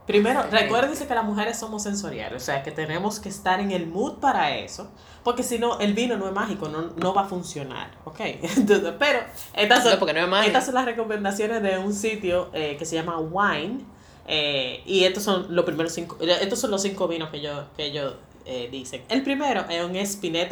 primero, 0.09 0.43
recuérdense 0.49 1.05
que 1.07 1.13
las 1.13 1.23
mujeres 1.23 1.57
somos 1.57 1.83
sensoriales, 1.83 2.41
o 2.41 2.45
sea 2.45 2.63
que 2.63 2.71
tenemos 2.71 3.19
que 3.19 3.29
estar 3.29 3.59
en 3.59 3.71
el 3.71 3.85
mood 3.85 4.19
para 4.19 4.57
eso, 4.57 4.89
porque 5.23 5.43
si 5.43 5.59
no, 5.59 5.79
el 5.79 5.93
vino 5.93 6.17
no 6.17 6.27
es 6.27 6.33
mágico, 6.33 6.67
no, 6.67 6.81
no 6.97 7.13
va 7.13 7.21
a 7.21 7.25
funcionar, 7.25 7.91
¿ok? 8.05 8.19
Entonces, 8.57 8.93
pero 8.97 9.19
estas 9.53 9.83
son, 9.83 9.93
No, 9.93 9.99
porque 9.99 10.13
no 10.13 10.21
es 10.21 10.27
mágico. 10.27 10.47
estas 10.47 10.65
son 10.65 10.73
las 10.75 10.85
recomendaciones 10.85 11.61
de 11.61 11.77
un 11.77 11.93
sitio 11.93 12.49
eh, 12.53 12.75
que 12.77 12.85
se 12.85 12.95
llama 12.95 13.19
Wine, 13.19 13.81
eh, 14.27 14.81
y 14.85 15.03
estos 15.03 15.23
son 15.23 15.47
los 15.55 15.63
primeros 15.63 15.93
cinco, 15.93 16.17
estos 16.19 16.59
son 16.59 16.71
los 16.71 16.81
cinco 16.81 17.07
vinos 17.07 17.29
que 17.29 17.41
yo, 17.41 17.65
que 17.77 17.85
ellos 17.85 18.15
eh, 18.45 18.67
dicen. 18.71 19.03
El 19.09 19.21
primero 19.21 19.65
es 19.69 19.85
un 19.85 19.95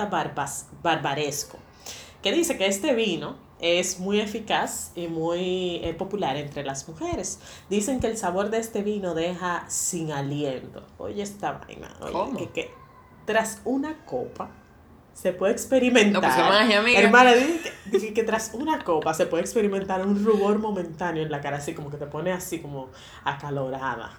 Barbas, 0.06 0.68
Barbaresco, 0.84 1.58
que 2.22 2.32
dice 2.32 2.58
que 2.60 2.68
este 2.68 2.94
vino 2.94 3.47
es 3.60 4.00
muy 4.00 4.20
eficaz 4.20 4.92
y 4.96 5.08
muy 5.08 5.82
eh, 5.84 5.96
popular 5.98 6.36
entre 6.38 6.64
las 6.64 6.88
mujeres. 6.88 7.40
Dicen 7.70 8.00
que 8.00 8.08
el 8.08 8.18
sabor 8.18 8.50
de 8.50 8.60
este 8.60 8.84
vino 8.84 9.14
deja 9.14 9.66
sin 9.68 10.12
aliento. 10.12 10.86
Oye 10.98 11.24
esta 11.24 11.54
vaina, 11.54 11.90
oye, 12.02 12.12
¿Cómo? 12.12 12.38
Que, 12.38 12.50
que 12.50 12.72
tras 13.26 13.62
una 13.66 14.06
copa 14.06 14.52
se 15.14 15.34
puede 15.34 15.54
experimentar. 15.54 16.14
No, 16.14 16.22
pues 16.22 16.38
magia, 16.38 16.80
amiga. 16.80 17.00
Hermana, 17.00 17.34
dije 17.34 17.60
que, 17.64 17.98
dije 17.98 18.14
que 18.14 18.24
tras 18.24 18.52
una 18.54 18.84
copa 18.84 19.16
se 19.16 19.26
puede 19.26 19.42
experimentar 19.42 20.06
un 20.06 20.24
rubor 20.24 20.60
momentáneo 20.60 21.24
en 21.24 21.32
la 21.32 21.42
cara, 21.42 21.58
así 21.58 21.74
como 21.74 21.90
que 21.90 21.98
te 21.98 22.06
pone 22.06 22.32
así 22.32 22.60
como 22.60 22.90
acalorada. 23.24 24.12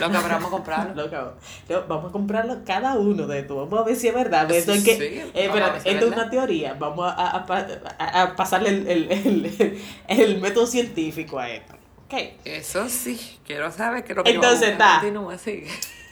Lo 0.00 0.10
que 0.10 0.16
vamos 0.16 0.48
a 0.48 0.50
comprarlo. 0.50 1.04
Loca, 1.04 1.32
yo- 1.68 1.84
vamos 1.88 2.08
a 2.10 2.12
comprarlo 2.12 2.58
cada 2.64 2.94
uno 2.98 3.26
de 3.26 3.40
estos. 3.40 3.56
Vamos 3.56 3.80
a 3.80 3.82
ver 3.84 3.96
si 3.96 4.08
es 4.08 4.14
verdad. 4.14 4.50
Esto 4.50 4.72
es 4.72 4.84
que, 4.84 4.96
Sí, 4.96 5.30
eh, 5.34 5.48
si 5.82 5.88
esto 5.90 6.06
es 6.06 6.12
una 6.12 6.30
teoría. 6.30 6.74
Vamos 6.78 7.06
a, 7.06 7.14
a- 7.14 7.30
a 7.38 7.46
pa- 7.46 7.66
a- 7.98 8.22
a 8.22 8.36
pasarle 8.36 8.70
el, 8.70 8.88
el, 8.88 9.10
el, 9.12 9.82
el 10.08 10.40
método 10.40 10.66
científico 10.66 11.38
a 11.38 11.50
esto. 11.50 11.74
Ok. 12.06 12.14
Eso 12.44 12.88
sí, 12.88 13.38
quiero 13.46 13.70
saber 13.72 14.04
qué 14.04 14.12
es 14.12 14.16
lo 14.16 14.24
que 14.24 14.30
Entonces, 14.30 14.68
sigue. 14.68 14.78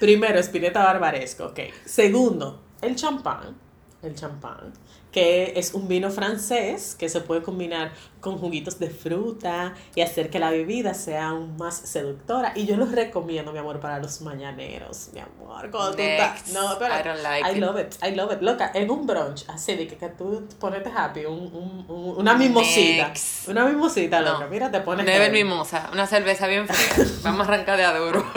Primero, 0.00 0.38
Spinetta 0.40 0.82
Barbaresco. 0.82 1.44
Ok. 1.46 1.60
Segundo, 1.84 2.60
el 2.80 2.96
champán. 2.96 3.56
El 4.02 4.14
champán. 4.16 4.72
Que 5.12 5.52
es 5.56 5.74
un 5.74 5.88
vino 5.88 6.10
francés 6.10 6.96
que 6.98 7.08
se 7.10 7.20
puede 7.20 7.42
combinar 7.42 7.92
con 8.20 8.38
juguitos 8.38 8.78
de 8.78 8.88
fruta 8.88 9.74
y 9.94 10.00
hacer 10.00 10.30
que 10.30 10.38
la 10.38 10.50
bebida 10.50 10.94
sea 10.94 11.28
aún 11.28 11.56
más 11.58 11.76
seductora. 11.76 12.52
Y 12.54 12.64
yo 12.66 12.76
los 12.78 12.92
recomiendo, 12.92 13.52
mi 13.52 13.58
amor, 13.58 13.78
para 13.80 13.98
los 13.98 14.22
mañaneros, 14.22 15.10
mi 15.12 15.20
amor. 15.20 15.70
Cuando 15.70 15.90
tú 15.92 15.98
Next. 15.98 16.48
No, 16.54 16.72
espera. 16.72 17.00
I 17.00 17.02
don't 17.04 17.22
like 17.22 17.48
I 17.50 17.52
it. 17.56 17.58
love 17.60 17.78
it, 17.80 17.94
I 18.02 18.14
love 18.14 18.32
it. 18.32 18.40
Loca, 18.40 18.70
en 18.74 18.90
un 18.90 19.06
brunch, 19.06 19.44
así 19.48 19.74
de 19.74 19.86
que, 19.86 19.96
que 19.98 20.08
tú 20.08 20.48
ponete 20.58 20.90
happy, 20.96 21.26
un, 21.26 21.40
un, 21.52 21.84
un- 21.88 22.16
una 22.16 22.34
mimosita. 22.34 23.08
Next. 23.08 23.48
Una 23.48 23.66
mimosita, 23.66 24.20
No. 24.22 24.32
loca. 24.34 24.46
Mira, 24.46 24.70
te 24.70 24.80
pones. 24.80 25.04
Never 25.04 25.30
heavy. 25.30 25.44
mimosa, 25.44 25.90
una 25.92 26.06
cerveza 26.06 26.46
bien 26.46 26.66
fría. 26.66 27.06
Vamos 27.22 27.40
a 27.40 27.52
arrancar 27.52 27.76
de 27.76 27.84
adoro. 27.84 28.24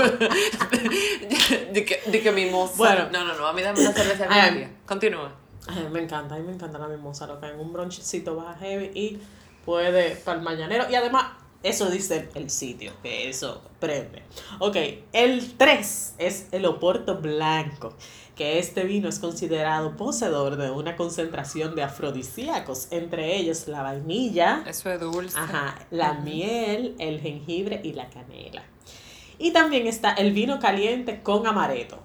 de, 1.72 1.86
que, 1.86 2.02
de 2.06 2.22
que 2.22 2.32
mimosa. 2.32 2.74
Bueno. 2.76 3.08
No, 3.12 3.24
no, 3.24 3.34
no, 3.36 3.48
a 3.48 3.54
mí 3.54 3.62
dame 3.62 3.80
una 3.80 3.94
cerveza 3.94 4.28
bien 4.28 4.54
fría. 4.54 4.72
Continúa. 4.86 5.32
Ay, 5.68 5.88
me 5.92 6.02
encanta, 6.02 6.36
a 6.36 6.38
mí 6.38 6.44
me 6.46 6.54
encanta 6.54 6.78
la 6.78 6.88
mimosa, 6.88 7.26
loca. 7.28 7.50
En 7.50 7.60
un 7.60 7.74
brunchcito 7.74 8.36
baja 8.36 8.56
heavy 8.60 8.92
y 8.94 9.20
puede 9.66 10.16
para 10.18 10.38
el 10.38 10.44
mañanero. 10.44 10.86
Y 10.90 10.96
además, 10.96 11.26
Eso 11.64 11.90
dice 11.90 12.30
el 12.36 12.52
sitio, 12.52 12.92
que 13.02 13.28
eso 13.28 13.60
prende. 13.80 14.22
Ok, 14.60 14.76
el 15.14 15.58
3 15.58 16.14
es 16.20 16.48
el 16.52 16.64
Oporto 16.68 17.18
Blanco, 17.20 17.96
que 18.36 18.60
este 18.60 18.84
vino 18.84 19.10
es 19.10 19.18
considerado 19.18 19.98
poseedor 19.98 20.58
de 20.58 20.70
una 20.70 20.96
concentración 20.96 21.74
de 21.74 21.82
afrodisíacos, 21.82 22.90
entre 22.92 23.36
ellos 23.36 23.68
la 23.68 23.82
vainilla. 23.82 24.64
Eso 24.68 24.92
es 24.92 25.00
dulce. 25.00 25.36
Ajá, 25.40 25.80
la 25.90 26.14
miel, 26.14 26.96
el 27.00 27.20
jengibre 27.20 27.82
y 27.84 27.94
la 27.94 28.12
canela. 28.12 28.64
Y 29.40 29.50
también 29.52 29.88
está 29.88 30.14
el 30.14 30.34
vino 30.34 30.60
caliente 30.60 31.24
con 31.24 31.48
amaretto. 31.48 31.98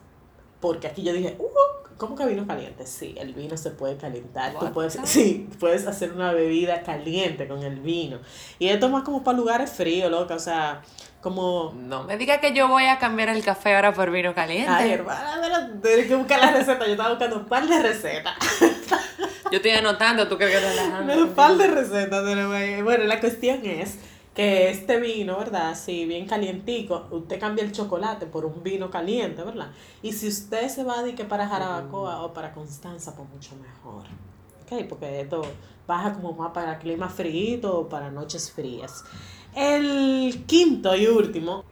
Porque 0.60 0.86
aquí 0.86 1.02
yo 1.02 1.12
dije, 1.12 1.36
uh, 1.38 1.79
¿cómo 2.00 2.16
que 2.16 2.24
vino 2.24 2.46
caliente? 2.46 2.86
Sí, 2.86 3.14
el 3.18 3.34
vino 3.34 3.58
se 3.58 3.70
puede 3.70 3.98
calentar. 3.98 4.54
Tú 4.58 4.72
puedes, 4.72 4.98
sí, 5.04 5.48
puedes 5.60 5.86
hacer 5.86 6.12
una 6.12 6.32
bebida 6.32 6.82
caliente 6.82 7.46
con 7.46 7.62
el 7.62 7.78
vino. 7.80 8.18
Y 8.58 8.68
esto 8.68 8.88
más 8.88 9.04
como 9.04 9.22
para 9.22 9.36
lugares 9.36 9.70
fríos, 9.70 10.10
loca. 10.10 10.34
O 10.34 10.38
sea, 10.38 10.80
como... 11.20 11.74
No 11.76 12.04
me 12.04 12.16
diga 12.16 12.40
que 12.40 12.54
yo 12.54 12.68
voy 12.68 12.86
a 12.86 12.98
cambiar 12.98 13.28
el 13.28 13.44
café 13.44 13.76
ahora 13.76 13.92
por 13.92 14.10
vino 14.10 14.34
caliente. 14.34 14.70
Ay, 14.70 14.92
hermana, 14.92 15.70
tienes 15.82 16.06
que 16.06 16.16
buscar 16.16 16.40
la 16.40 16.50
receta. 16.52 16.86
Yo 16.86 16.92
estaba 16.92 17.10
buscando 17.10 17.36
un 17.36 17.44
par 17.44 17.66
de 17.68 17.82
recetas. 17.82 18.34
Yo 19.50 19.56
estoy 19.56 19.72
anotando, 19.72 20.26
tú 20.26 20.38
crees 20.38 20.58
que 20.58 20.60
relajando. 20.70 21.12
Un 21.12 21.34
par 21.34 21.54
de 21.56 21.66
recetas, 21.66 22.22
pero 22.24 22.48
bueno, 22.48 23.04
la 23.04 23.20
cuestión 23.20 23.60
es 23.66 23.98
que 24.40 24.70
este 24.70 24.98
vino, 24.98 25.36
¿verdad? 25.36 25.74
Si 25.74 26.06
bien 26.06 26.26
calientico, 26.26 27.08
usted 27.10 27.38
cambia 27.38 27.62
el 27.62 27.72
chocolate 27.72 28.24
por 28.24 28.46
un 28.46 28.62
vino 28.62 28.90
caliente, 28.90 29.42
¿verdad? 29.42 29.70
Y 30.00 30.14
si 30.14 30.28
usted 30.28 30.66
se 30.70 30.82
va 30.82 31.02
de 31.02 31.14
que 31.14 31.26
para 31.26 31.46
Jarabacoa 31.46 32.22
o 32.22 32.32
para 32.32 32.54
Constanza, 32.54 33.14
pues 33.14 33.28
mucho 33.28 33.50
mejor. 33.56 34.04
¿Ok? 34.62 34.88
Porque 34.88 35.20
esto 35.20 35.42
baja 35.86 36.14
como 36.14 36.32
más 36.32 36.52
para 36.52 36.78
clima 36.78 37.10
frío 37.10 37.80
o 37.80 37.88
para 37.90 38.10
noches 38.10 38.50
frías. 38.50 39.04
El 39.54 40.44
quinto 40.46 40.96
y 40.96 41.06
último 41.06 41.64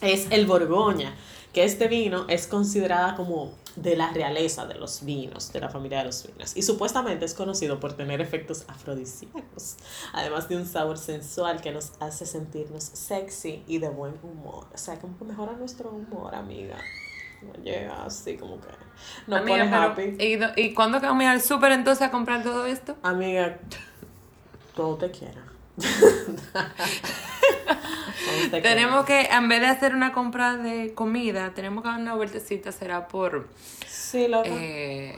es 0.00 0.26
el 0.32 0.46
Borgoña, 0.46 1.14
que 1.52 1.62
este 1.62 1.86
vino 1.86 2.24
es 2.26 2.48
considerada 2.48 3.14
como 3.14 3.52
de 3.76 3.96
la 3.96 4.10
realeza 4.10 4.66
de 4.66 4.74
los 4.74 5.04
vinos, 5.04 5.52
de 5.52 5.60
la 5.60 5.68
familia 5.68 5.98
de 5.98 6.06
los 6.06 6.26
vinos. 6.26 6.56
Y 6.56 6.62
supuestamente 6.62 7.24
es 7.24 7.34
conocido 7.34 7.78
por 7.78 7.92
tener 7.92 8.20
efectos 8.20 8.64
afrodisíacos, 8.68 9.76
además 10.12 10.48
de 10.48 10.56
un 10.56 10.66
sabor 10.66 10.98
sensual 10.98 11.60
que 11.60 11.72
nos 11.72 11.92
hace 12.00 12.26
sentirnos 12.26 12.84
sexy 12.84 13.62
y 13.66 13.78
de 13.78 13.88
buen 13.88 14.14
humor. 14.22 14.66
O 14.72 14.78
sea, 14.78 14.98
como 14.98 15.16
que 15.18 15.24
mejora 15.24 15.52
nuestro 15.52 15.90
humor, 15.90 16.34
amiga. 16.34 16.78
Llega 17.62 18.04
así 18.04 18.36
como 18.36 18.58
que 18.60 18.68
no 19.26 19.38
pone 19.44 19.62
happy. 19.62 20.16
¿Y, 20.18 20.38
¿Y 20.60 20.74
cuándo 20.74 21.00
que 21.00 21.06
vamos 21.06 21.24
al 21.26 21.42
súper 21.42 21.72
entonces 21.72 22.06
a 22.06 22.10
comprar 22.10 22.42
todo 22.42 22.64
esto? 22.66 22.96
Amiga, 23.02 23.58
todo 24.74 24.96
te 24.96 25.10
quiera. 25.10 25.42
Tenemos 28.62 29.04
que, 29.04 29.22
en 29.22 29.48
vez 29.48 29.60
de 29.60 29.66
hacer 29.66 29.94
una 29.94 30.12
compra 30.12 30.56
de 30.56 30.94
comida, 30.94 31.52
tenemos 31.54 31.82
que 31.82 31.88
dar 31.90 32.00
una 32.00 32.14
vueltecita, 32.14 32.72
será 32.72 33.08
por... 33.08 33.48
Sí, 33.86 34.28
loco. 34.28 34.48
Eh, 34.50 35.16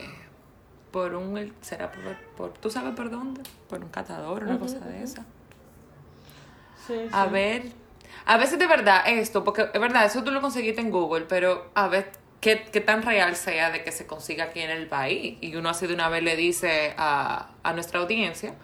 por 0.91 1.15
un, 1.15 1.53
será 1.61 1.93
por, 1.93 2.17
por, 2.37 2.53
¿tú 2.55 2.71
sabes 2.71 2.95
por 2.95 3.11
dónde? 3.11 3.43
Por 3.69 3.81
un 3.83 3.89
catador, 3.91 4.45
una 4.45 4.59
cosa 4.59 4.79
de 4.81 5.03
esa. 5.03 5.25
Sí, 6.87 6.95
a 7.13 7.27
ver, 7.27 7.65
a 8.25 8.37
veces 8.39 8.59
de 8.59 8.67
verdad 8.67 9.03
esto, 9.07 9.45
porque 9.45 9.69
es 9.73 9.81
verdad, 9.81 10.07
eso 10.07 10.25
tú 10.25 10.31
lo 10.31 10.41
conseguiste 10.41 10.81
en 10.81 10.91
Google, 10.91 11.27
pero 11.29 11.71
a 11.75 11.89
ver 11.89 12.11
qué, 12.41 12.65
qué 12.73 12.81
tan 12.81 13.03
real 13.03 13.37
sea 13.37 13.71
de 13.71 13.85
que 13.85 13.93
se 13.93 14.07
consiga 14.07 14.45
aquí 14.45 14.61
en 14.61 14.71
el 14.71 14.87
país. 14.87 15.37
Y 15.41 15.55
uno 15.57 15.69
así 15.69 15.87
de 15.87 15.95
una 15.95 16.09
vez 16.09 16.23
le 16.23 16.37
dice 16.37 16.95
a, 16.97 17.51
a 17.63 17.73
nuestra 17.75 18.01
audiencia, 18.01 18.55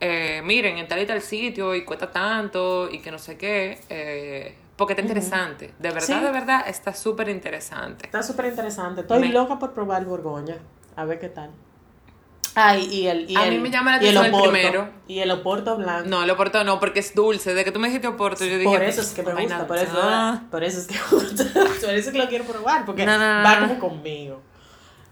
eh, 0.00 0.42
miren, 0.44 0.78
en 0.78 0.88
tal 0.88 1.00
y 1.00 1.06
tal 1.06 1.20
sitio 1.22 1.74
y 1.74 1.84
cuesta 1.84 2.10
tanto 2.10 2.88
y 2.90 2.98
que 3.00 3.10
no 3.10 3.18
sé 3.18 3.36
qué, 3.36 3.80
eh, 3.88 4.56
porque 4.76 4.92
está 4.92 5.02
interesante. 5.02 5.72
De 5.78 5.90
verdad, 5.90 6.22
de 6.22 6.30
verdad, 6.32 6.68
está 6.68 6.92
súper 6.94 7.28
interesante. 7.30 8.06
Está 8.06 8.22
súper 8.22 8.46
interesante. 8.46 9.00
Estoy 9.02 9.28
loca 9.28 9.58
por 9.58 9.72
probar 9.72 10.02
el 10.02 10.08
Borgoña. 10.08 10.58
A 10.96 11.04
ver 11.04 11.18
qué 11.18 11.28
tal. 11.28 11.50
Ay, 12.58 12.86
y 12.90 13.06
el, 13.06 13.30
y 13.30 13.36
a 13.36 13.46
el, 13.46 13.54
mí 13.54 13.58
me 13.60 13.70
llama 13.70 13.90
la 13.90 13.96
el 13.98 14.16
atención 14.16 14.34
el 14.34 14.50
primero. 14.50 14.88
Y 15.06 15.18
el 15.18 15.30
Oporto 15.30 15.76
blanco. 15.76 16.08
No, 16.08 16.22
el 16.22 16.30
Oporto 16.30 16.64
no, 16.64 16.80
porque 16.80 17.00
es 17.00 17.14
dulce. 17.14 17.52
De 17.52 17.64
que 17.64 17.70
tú 17.70 17.78
me 17.78 17.88
dijiste 17.88 18.08
Oporto, 18.08 18.46
yo 18.46 18.56
dije... 18.56 18.70
por 18.70 18.82
eso 18.82 19.02
es 19.02 19.10
que 19.10 19.22
me 19.22 19.34
gusta, 19.34 19.66
por 19.66 19.76
eso, 19.76 19.92
Ah. 20.02 20.42
por 20.50 20.64
eso 20.64 20.80
es 20.80 20.86
que 20.86 20.94
por 21.10 21.22
eso 21.22 21.90
es 21.90 22.10
que 22.10 22.18
lo 22.18 22.28
quiero 22.28 22.44
probar, 22.44 22.86
porque 22.86 23.04
No, 23.04 23.18
no, 23.18 23.42
no, 23.42 23.44
va 23.44 23.60
como 23.60 23.78
conmigo. 23.78 24.40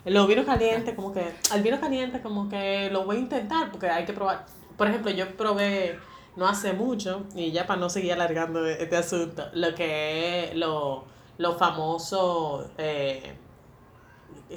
Los 0.06 0.26
vinos 0.26 0.46
calientes, 0.46 0.94
como 0.94 1.12
que, 1.12 1.32
al 1.50 1.62
vino 1.62 1.78
caliente 1.80 2.20
como 2.22 2.48
que 2.48 2.88
lo 2.90 3.04
voy 3.04 3.16
a 3.16 3.20
intentar, 3.20 3.70
porque 3.70 3.88
hay 3.88 4.06
que 4.06 4.12
probar. 4.14 4.46
Por 4.76 4.88
ejemplo, 4.88 5.10
yo 5.10 5.36
probé 5.36 5.98
no 6.36 6.46
hace 6.48 6.72
mucho, 6.72 7.22
y 7.34 7.52
ya 7.52 7.66
para 7.66 7.80
no 7.80 7.88
seguir 7.88 8.12
alargando 8.12 8.66
este 8.66 8.96
asunto, 8.96 9.44
lo 9.52 9.74
que 9.74 10.46
es 10.50 10.56
lo, 10.56 11.04
lo 11.38 11.54
famoso, 11.54 12.70
eh, 12.76 13.34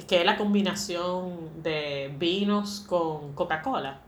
que 0.08 0.20
es 0.20 0.24
la 0.24 0.36
combinación 0.36 1.62
de 1.62 2.12
vinos 2.18 2.84
con 2.88 3.32
Coca-Cola. 3.34 4.00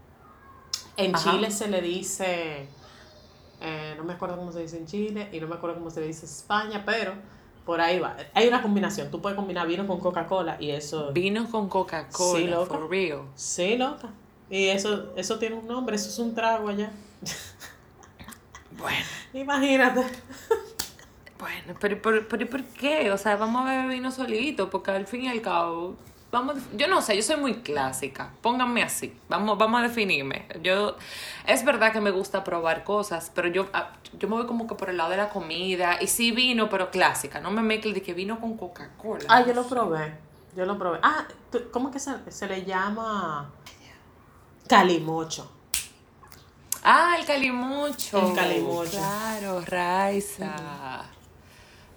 En 0.96 1.14
Ajá. 1.14 1.30
Chile 1.30 1.50
se 1.50 1.68
le 1.68 1.80
dice, 1.80 2.68
eh, 3.60 3.94
no 3.96 4.04
me 4.04 4.14
acuerdo 4.14 4.36
cómo 4.36 4.52
se 4.52 4.60
dice 4.62 4.76
en 4.76 4.86
Chile 4.86 5.28
y 5.32 5.40
no 5.40 5.46
me 5.46 5.54
acuerdo 5.54 5.76
cómo 5.76 5.90
se 5.90 6.00
dice 6.00 6.26
en 6.26 6.32
España, 6.32 6.82
pero 6.84 7.14
por 7.64 7.80
ahí 7.80 8.00
va. 8.00 8.16
Hay 8.34 8.48
una 8.48 8.62
combinación, 8.62 9.10
tú 9.12 9.22
puedes 9.22 9.36
combinar 9.36 9.66
vino 9.68 9.86
con 9.86 10.00
Coca-Cola 10.00 10.56
y 10.58 10.70
eso... 10.70 11.12
Vino 11.12 11.48
con 11.48 11.68
Coca-Cola, 11.68 12.38
Sí, 12.38 12.46
loca. 12.48 12.74
for 12.74 12.90
real. 12.90 13.22
Sí, 13.36 13.76
loca. 13.76 14.08
Y 14.50 14.66
eso, 14.66 15.12
eso 15.16 15.38
tiene 15.38 15.56
un 15.56 15.66
nombre, 15.66 15.94
eso 15.96 16.08
es 16.08 16.18
un 16.18 16.34
trago 16.34 16.68
allá. 16.68 16.90
Bueno, 18.76 19.06
Imagínate. 19.32 20.00
bueno, 21.38 21.78
pero, 21.80 22.00
pero, 22.02 22.28
pero 22.28 22.42
¿y 22.42 22.46
¿por 22.46 22.64
qué? 22.64 23.10
O 23.12 23.18
sea, 23.18 23.36
vamos 23.36 23.62
a 23.66 23.70
beber 23.70 23.88
vino 23.88 24.10
solito, 24.10 24.70
porque 24.70 24.90
al 24.90 25.06
fin 25.06 25.24
y 25.24 25.28
al 25.28 25.42
cabo, 25.42 25.96
vamos, 26.32 26.56
yo 26.74 26.88
no 26.88 27.02
sé, 27.02 27.14
yo 27.14 27.22
soy 27.22 27.36
muy 27.36 27.54
clásica, 27.56 28.30
pónganme 28.40 28.82
así, 28.82 29.14
vamos, 29.28 29.58
vamos 29.58 29.80
a 29.80 29.82
definirme. 29.82 30.46
Yo, 30.62 30.96
es 31.46 31.64
verdad 31.64 31.92
que 31.92 32.00
me 32.00 32.10
gusta 32.10 32.42
probar 32.42 32.82
cosas, 32.84 33.30
pero 33.34 33.48
yo, 33.48 33.68
ah, 33.72 33.92
yo 34.18 34.28
me 34.28 34.36
voy 34.36 34.46
como 34.46 34.66
que 34.66 34.74
por 34.74 34.88
el 34.90 34.96
lado 34.96 35.10
de 35.10 35.18
la 35.18 35.28
comida, 35.28 35.98
y 36.00 36.06
sí 36.06 36.32
vino, 36.32 36.68
pero 36.68 36.90
clásica, 36.90 37.40
no 37.40 37.50
me 37.50 37.62
mezcle 37.62 37.92
de 37.92 38.02
que 38.02 38.14
vino 38.14 38.40
con 38.40 38.56
Coca-Cola. 38.56 39.24
Ah, 39.28 39.44
yo 39.46 39.52
lo 39.52 39.66
probé. 39.66 40.14
Yo 40.56 40.64
lo 40.64 40.76
probé. 40.78 40.98
Ah, 41.02 41.26
¿cómo 41.70 41.90
que 41.90 42.00
se, 42.00 42.12
se 42.30 42.46
le 42.48 42.64
llama? 42.64 43.50
Calimocho. 44.70 45.50
Ah, 46.84 47.16
el 47.18 47.26
calimocho. 47.26 48.28
El 48.28 48.34
calimocho. 48.36 48.98
Claro, 48.98 49.60
Raiza. 49.66 51.04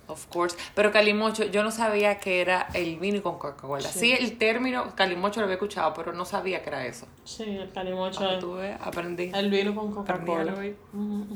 Of 0.07 0.25
course. 0.25 0.57
Pero 0.73 0.91
calimocho, 0.91 1.43
yo 1.45 1.61
no 1.61 1.69
sabía 1.69 2.17
que 2.19 2.41
era 2.41 2.67
el 2.73 2.97
vino 2.97 3.21
con 3.21 3.37
Coca-Cola. 3.37 3.87
Sí. 3.87 4.11
el 4.11 4.39
término 4.39 4.95
calimocho 4.95 5.39
lo 5.39 5.43
había 5.45 5.53
escuchado, 5.57 5.93
pero 5.93 6.13
no 6.13 6.25
sabía 6.25 6.63
que 6.63 6.69
era 6.69 6.83
eso. 6.87 7.05
Sí, 7.23 7.43
el 7.43 7.71
calimocho. 7.71 8.19
Para 8.19 8.33
que 8.33 8.41
tú 8.41 8.53
veas, 8.55 8.81
aprendí. 8.81 9.29
El 9.35 9.51
vino 9.51 9.75
con 9.75 9.93
Coca-Cola. 9.93 10.53
ujú. 10.93 11.27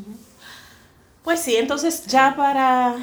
Pues 1.23 1.39
sí, 1.39 1.55
entonces 1.55 2.07
ya 2.07 2.35
para 2.35 2.95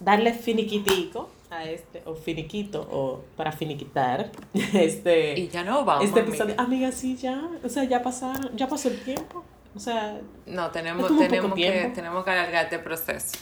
darle 0.00 0.32
finiquitico 0.32 1.33
a 1.56 1.64
este, 1.64 2.02
o 2.06 2.14
finiquito, 2.14 2.86
o 2.90 3.24
para 3.36 3.52
finiquitar, 3.52 4.30
este, 4.74 5.38
Y 5.38 5.48
ya 5.48 5.64
no 5.64 5.84
vamos. 5.84 6.04
este 6.04 6.20
episodio, 6.20 6.54
amiga, 6.58 6.92
sí, 6.92 7.16
ya, 7.16 7.48
o 7.62 7.68
sea, 7.68 7.84
ya 7.84 8.02
pasaron, 8.02 8.56
ya 8.56 8.68
pasó 8.68 8.88
el 8.88 9.00
tiempo, 9.02 9.44
o 9.74 9.78
sea, 9.78 10.20
No, 10.46 10.70
tenemos, 10.70 11.16
tenemos, 11.18 11.54
que, 11.54 11.92
tenemos 11.94 12.24
que 12.24 12.30
alargar 12.30 12.64
este 12.64 12.78
proceso. 12.78 13.36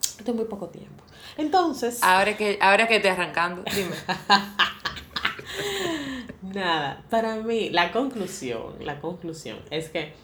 esto 0.00 0.30
es 0.30 0.34
muy 0.34 0.44
poco 0.46 0.68
tiempo. 0.68 1.02
Entonces, 1.36 2.00
Ahora 2.02 2.36
que, 2.36 2.58
ahora 2.60 2.86
que 2.88 2.96
estoy 2.96 3.10
arrancando, 3.12 3.62
dime. 3.74 3.94
Nada, 6.42 7.02
para 7.10 7.36
mí 7.36 7.70
la 7.70 7.90
conclusión, 7.92 8.74
la 8.80 9.00
conclusión 9.00 9.58
es 9.70 9.88
que 9.88 10.14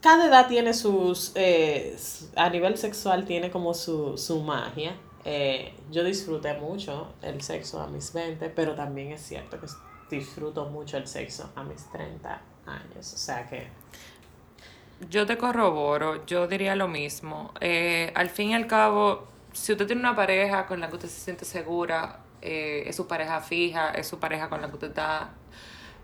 cada 0.00 0.26
edad 0.26 0.48
tiene 0.48 0.74
sus, 0.74 1.32
eh, 1.34 1.96
a 2.36 2.50
nivel 2.50 2.76
sexual 2.76 3.24
tiene 3.24 3.50
como 3.50 3.72
su, 3.74 4.18
su 4.18 4.40
magia. 4.42 4.96
Eh, 5.24 5.72
yo 5.90 6.04
disfruté 6.04 6.54
mucho 6.54 7.14
el 7.22 7.40
sexo 7.40 7.80
a 7.80 7.86
mis 7.86 8.12
20, 8.12 8.50
pero 8.50 8.74
también 8.74 9.12
es 9.12 9.22
cierto 9.22 9.58
que 9.58 9.66
disfruto 10.10 10.66
mucho 10.66 10.96
el 10.96 11.06
sexo 11.06 11.50
a 11.54 11.62
mis 11.62 11.90
30 11.90 12.40
años. 12.66 13.12
O 13.12 13.16
sea 13.16 13.48
que, 13.48 13.68
Yo 15.10 15.26
te 15.26 15.36
corroboro, 15.36 16.24
yo 16.26 16.46
diría 16.46 16.76
lo 16.76 16.88
mismo. 16.88 17.52
Eh, 17.60 18.12
al 18.14 18.30
fin 18.30 18.50
y 18.50 18.54
al 18.54 18.66
cabo, 18.66 19.26
si 19.52 19.72
usted 19.72 19.86
tiene 19.86 20.00
una 20.00 20.16
pareja 20.16 20.66
con 20.66 20.80
la 20.80 20.88
que 20.88 20.96
usted 20.96 21.08
se 21.08 21.20
siente 21.20 21.44
segura, 21.44 22.20
eh, 22.42 22.84
es 22.86 22.96
su 22.96 23.06
pareja 23.06 23.40
fija, 23.40 23.90
es 23.90 24.06
su 24.06 24.18
pareja 24.18 24.48
con 24.48 24.60
la 24.60 24.68
que 24.68 24.74
usted 24.74 24.88
está, 24.88 25.30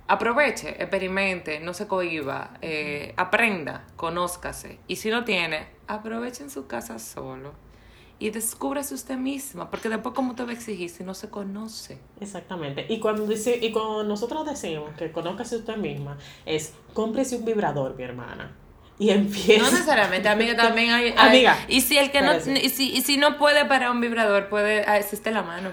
aproveche, 0.09 0.71
experimente, 0.71 1.61
no 1.61 1.75
se 1.75 1.87
cohiba, 1.87 2.53
eh, 2.63 3.15
aprenda, 3.17 3.85
conózcase. 3.97 4.79
Y 4.89 4.97
si 4.97 5.11
no 5.11 5.25
tiene, 5.25 5.69
aproveche 5.87 6.43
en 6.43 6.51
su 6.51 6.67
casa 6.67 6.99
solo 6.99 7.53
y 8.21 8.31
descúbrase 8.31 8.95
usted 8.95 9.17
misma, 9.17 9.71
porque 9.71 9.89
después 9.89 10.15
cómo 10.15 10.35
te 10.37 10.45
va 10.45 10.51
a 10.51 10.53
exigir 10.53 10.89
si 10.91 11.03
no 11.03 11.15
se 11.15 11.29
conoce. 11.31 11.99
exactamente. 12.21 12.87
Y 12.89 13.01
cuando, 13.01 13.27
dice, 13.27 13.59
y 13.61 13.73
cuando 13.73 14.05
nosotros 14.05 14.47
decimos 14.47 14.91
que 14.97 15.11
conózcase 15.11 15.57
usted 15.57 15.77
misma, 15.77 16.19
es 16.47 16.75
cómprese 16.95 17.37
un 17.37 17.45
vibrador, 17.47 17.97
mi 17.97 18.05
hermana. 18.05 18.55
y 18.99 19.11
empieza. 19.11 19.65
No 19.65 19.71
necesariamente, 19.71 20.29
amiga, 20.29 20.55
también 20.55 20.91
hay. 20.91 21.05
hay- 21.17 21.29
Amiga, 21.29 21.57
Y 21.69 21.81
si 21.81 21.97
el 21.99 22.11
que 22.13 22.21
no, 22.21 22.37
y 22.37 22.69
si, 22.69 22.93
y 22.95 23.01
si 23.01 23.17
no 23.17 23.39
puede 23.39 23.65
para 23.65 23.91
un 23.91 24.01
vibrador, 24.01 24.49
puede. 24.51 24.85
ah, 24.87 24.99
existe 24.99 25.31
la 25.31 25.43
mano. 25.43 25.71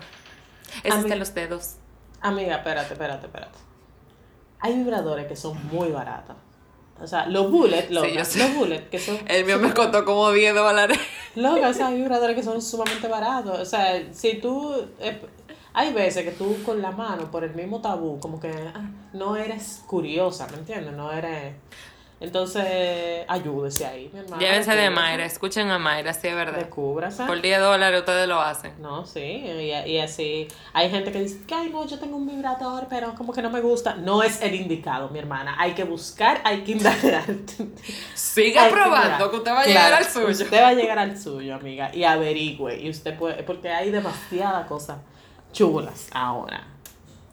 Existen 0.83 1.19
los 1.19 1.33
dedos. 1.33 1.75
Amiga, 2.21 2.55
espérate, 2.57 2.93
espérate, 2.93 3.25
espérate. 3.25 3.59
Hay 4.59 4.75
vibradores 4.77 5.27
que 5.27 5.35
son 5.35 5.57
muy 5.67 5.89
baratos. 5.89 6.35
O 7.01 7.07
sea, 7.07 7.27
los 7.27 7.51
bullet, 7.51 7.87
loca, 7.89 8.07
los 8.09 8.55
bullet 8.55 8.89
que 8.89 8.99
son... 8.99 9.17
El 9.27 9.45
mío 9.45 9.59
me 9.59 9.73
costó 9.73 10.03
como 10.03 10.31
10 10.31 10.55
dólares. 10.55 10.99
Loca, 11.35 11.69
o 11.69 11.73
sea, 11.73 11.87
hay 11.89 11.97
vibradores 11.97 12.35
que 12.35 12.43
son 12.43 12.61
sumamente 12.61 13.07
baratos. 13.07 13.59
O 13.59 13.65
sea, 13.65 14.01
si 14.11 14.35
tú... 14.35 14.73
eh, 14.99 15.21
hay 15.73 15.93
veces 15.93 16.23
que 16.23 16.31
tú 16.31 16.57
con 16.65 16.81
la 16.81 16.89
mano, 16.91 17.29
por 17.29 17.43
el 17.43 17.53
mismo 17.53 17.81
tabú, 17.81 18.19
como 18.19 18.39
que 18.39 18.49
ah, 18.49 18.89
no 19.13 19.35
eres 19.35 19.83
curiosa, 19.85 20.47
¿me 20.47 20.57
entiendes? 20.57 20.93
No 20.93 21.11
eres... 21.11 21.53
Entonces, 22.19 23.25
ayúdese 23.27 23.85
ahí, 23.85 24.09
mi 24.11 24.19
hermano. 24.19 24.41
Llévense 24.41 24.75
de 24.75 24.89
Mayra, 24.89 25.23
escuchen 25.25 25.69
a 25.69 25.77
Mayra, 25.77 26.13
sí 26.13 26.27
es 26.27 26.35
verdad. 26.35 26.57
Descúbrase. 26.57 27.25
Por 27.25 27.41
10 27.41 27.59
dólares 27.59 27.99
ustedes 27.99 28.27
lo 28.27 28.41
hacen. 28.41 28.73
No, 28.79 29.05
sí, 29.05 29.19
y, 29.21 29.71
y 29.71 29.99
así. 29.99 30.47
Hay 30.73 30.89
gente 30.89 31.11
que 31.11 31.21
dice 31.21 31.39
que, 31.45 31.53
ay, 31.53 31.69
no, 31.69 31.85
yo 31.85 31.99
tengo 31.99 32.17
un 32.17 32.25
vibrador, 32.25 32.87
pero 32.89 33.13
como 33.13 33.33
que 33.33 33.43
no 33.43 33.51
me 33.51 33.61
gusta. 33.61 33.93
No 33.95 34.23
es 34.23 34.41
el 34.41 34.55
indicado, 34.55 35.09
mi 35.09 35.19
hermana. 35.19 35.55
Hay 35.59 35.73
que 35.73 35.83
buscar, 35.83 36.41
hay 36.43 36.63
que 36.63 36.71
indagar. 36.71 37.25
Siga 38.15 38.63
Hay 38.63 38.71
probando, 38.71 39.29
que 39.29 39.37
usted 39.37 39.51
va 39.51 39.61
a 39.61 39.63
Claro, 39.65 39.85
llegar 39.85 39.93
al 39.93 40.05
suyo. 40.05 40.27
Usted 40.29 40.61
va 40.63 40.67
a 40.69 40.73
llegar 40.73 40.97
al 40.99 41.17
suyo, 41.19 41.53
amiga, 41.53 41.93
y 41.93 42.03
averigüe. 42.03 42.79
Y 42.81 42.89
usted 42.89 43.15
puede, 43.15 43.43
porque 43.43 43.69
hay 43.69 43.91
demasiadas 43.91 44.65
cosas 44.67 44.97
chulas 45.53 46.07
ahora. 46.13 46.65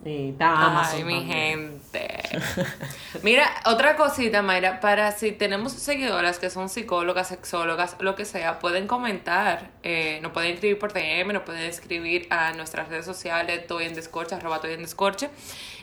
Está 0.05 0.67
Amazon 0.67 0.99
Ay, 0.99 1.05
mi 1.05 1.15
también. 1.21 1.81
gente. 1.91 2.39
Mira, 3.23 3.49
otra 3.65 3.97
cosita, 3.97 4.43
Mayra, 4.43 4.79
para 4.81 5.13
si 5.13 5.33
tenemos 5.33 5.73
seguidoras 5.73 6.39
que 6.39 6.51
son 6.51 6.69
psicólogas, 6.69 7.29
sexólogas, 7.29 7.97
lo 8.01 8.15
que 8.15 8.27
sea, 8.27 8.59
pueden 8.59 8.87
comentar, 8.87 9.71
eh, 9.83 10.19
nos 10.21 10.33
pueden 10.33 10.53
escribir 10.53 10.79
por 10.79 10.93
DM, 10.93 11.33
nos 11.33 11.45
pueden 11.45 11.63
escribir 11.63 12.27
a 12.29 12.53
nuestras 12.53 12.91
redes 12.91 13.07
sociales, 13.07 13.61
estoy 13.61 13.87
en 13.87 13.95
descorche, 13.95 14.35
arroba 14.35 14.57
estoy 14.57 14.75
en 14.75 14.83
descorche, 14.83 15.31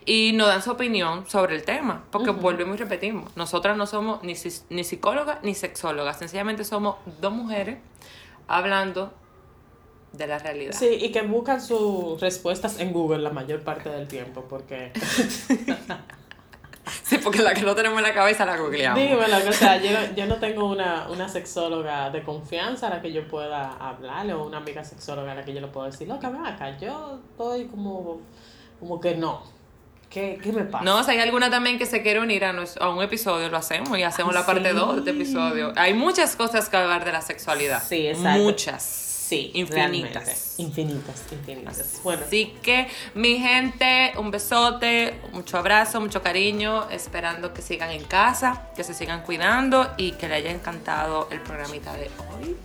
y 0.05 0.33
nos 0.33 0.49
dan 0.49 0.61
su 0.61 0.69
opinión 0.69 1.27
sobre 1.27 1.55
el 1.55 1.63
tema, 1.63 2.03
porque 2.11 2.29
volvemos 2.29 2.75
y 2.75 2.79
repetimos, 2.79 3.35
nosotras 3.35 3.75
no 3.75 3.87
somos 3.87 4.21
ni, 4.21 4.35
ni 4.69 4.83
psicólogas 4.83 5.39
ni 5.41 5.55
sexólogas, 5.55 6.19
sencillamente 6.19 6.63
somos 6.63 6.97
dos 7.19 7.33
mujeres 7.33 7.79
hablando 8.47 9.13
de 10.13 10.27
la 10.27 10.39
realidad. 10.39 10.73
Sí, 10.77 10.87
y 10.99 11.11
que 11.11 11.21
buscan 11.21 11.61
sus 11.61 12.19
respuestas 12.19 12.79
en 12.79 12.91
Google 12.93 13.19
la 13.19 13.29
mayor 13.31 13.61
parte 13.63 13.89
del 13.89 14.07
tiempo, 14.07 14.45
porque... 14.49 14.91
Sí, 17.03 17.19
porque 17.23 17.39
la 17.41 17.53
que 17.53 17.61
no 17.61 17.75
tenemos 17.75 17.99
en 17.99 18.03
la 18.03 18.13
cabeza 18.13 18.43
la 18.45 18.57
googleamos. 18.57 18.99
Dímelo, 18.99 19.37
o 19.49 19.53
sea, 19.53 19.77
yo, 19.81 19.91
no- 19.91 20.15
yo 20.15 20.25
no 20.25 20.37
tengo 20.37 20.65
una, 20.69 21.07
una 21.09 21.29
sexóloga 21.29 22.09
de 22.09 22.23
confianza 22.23 22.87
a 22.87 22.89
la 22.89 23.01
que 23.01 23.13
yo 23.13 23.27
pueda 23.27 23.73
hablarle 23.73 24.33
o 24.33 24.43
una 24.45 24.57
amiga 24.57 24.83
sexóloga 24.83 25.31
a 25.31 25.35
la 25.35 25.45
que 25.45 25.53
yo 25.53 25.61
le 25.61 25.67
puedo 25.67 25.85
decir, 25.85 26.07
loca, 26.07 26.29
ven 26.29 26.43
acá, 26.45 26.77
yo 26.79 27.19
estoy 27.31 27.65
como, 27.67 28.19
como 28.79 28.99
que 28.99 29.15
no. 29.15 29.43
¿Qué, 30.09 30.39
qué 30.43 30.51
me 30.51 30.63
pasa? 30.63 30.83
No, 30.83 31.03
si 31.03 31.11
hay 31.11 31.19
alguna 31.19 31.49
también 31.49 31.77
que 31.77 31.85
se 31.85 32.01
quiere 32.01 32.19
unir 32.19 32.43
a, 32.43 32.51
nuestro- 32.51 32.83
a 32.83 32.89
un 32.89 33.01
episodio, 33.01 33.47
lo 33.49 33.57
hacemos 33.57 33.97
y 33.97 34.03
hacemos 34.03 34.33
la 34.33 34.45
parte 34.45 34.71
Sí. 34.71 34.75
2 34.75 34.93
de 34.93 34.99
este 34.99 35.11
episodio. 35.11 35.73
Hay 35.77 35.93
muchas 35.93 36.35
cosas 36.35 36.67
que 36.67 36.77
hablar 36.77 37.05
de 37.05 37.11
la 37.11 37.21
sexualidad. 37.21 37.81
Sí, 37.87 38.07
exacto. 38.07 38.41
Muchas. 38.43 39.10
Sí, 39.31 39.49
infinitas. 39.53 40.55
Infinitas, 40.57 41.23
infinitas. 41.31 42.01
Bueno, 42.03 42.23
Así 42.27 42.53
que, 42.61 42.89
mi 43.13 43.39
gente, 43.39 44.11
un 44.17 44.29
besote, 44.29 45.13
mucho 45.31 45.57
abrazo, 45.57 46.01
mucho 46.01 46.21
cariño, 46.21 46.89
esperando 46.89 47.53
que 47.53 47.61
sigan 47.61 47.91
en 47.91 48.03
casa, 48.03 48.67
que 48.75 48.83
se 48.83 48.93
sigan 48.93 49.23
cuidando 49.23 49.89
y 49.95 50.11
que 50.11 50.27
les 50.27 50.39
haya 50.39 50.51
encantado 50.51 51.29
el 51.31 51.39
programita 51.39 51.93
de 51.93 52.11
hoy. 52.33 52.57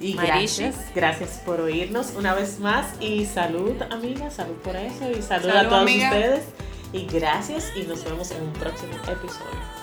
y 0.00 0.14
gracias, 0.14 0.76
gracias 0.94 1.42
por 1.44 1.60
oírnos 1.60 2.12
una 2.16 2.32
vez 2.32 2.60
más 2.60 2.86
y 2.98 3.26
salud, 3.26 3.76
amiga, 3.90 4.30
salud 4.30 4.56
por 4.64 4.74
eso 4.74 5.10
y 5.10 5.20
salud, 5.20 5.50
a 5.50 5.68
todos 5.68 5.82
amiga. 5.82 6.08
ustedes 6.08 6.44
y 6.94 7.04
gracias 7.04 7.72
y 7.76 7.82
nos 7.82 8.02
vemos 8.04 8.30
en 8.30 8.42
un 8.42 8.54
próximo 8.54 8.94
episodio. 9.06 9.75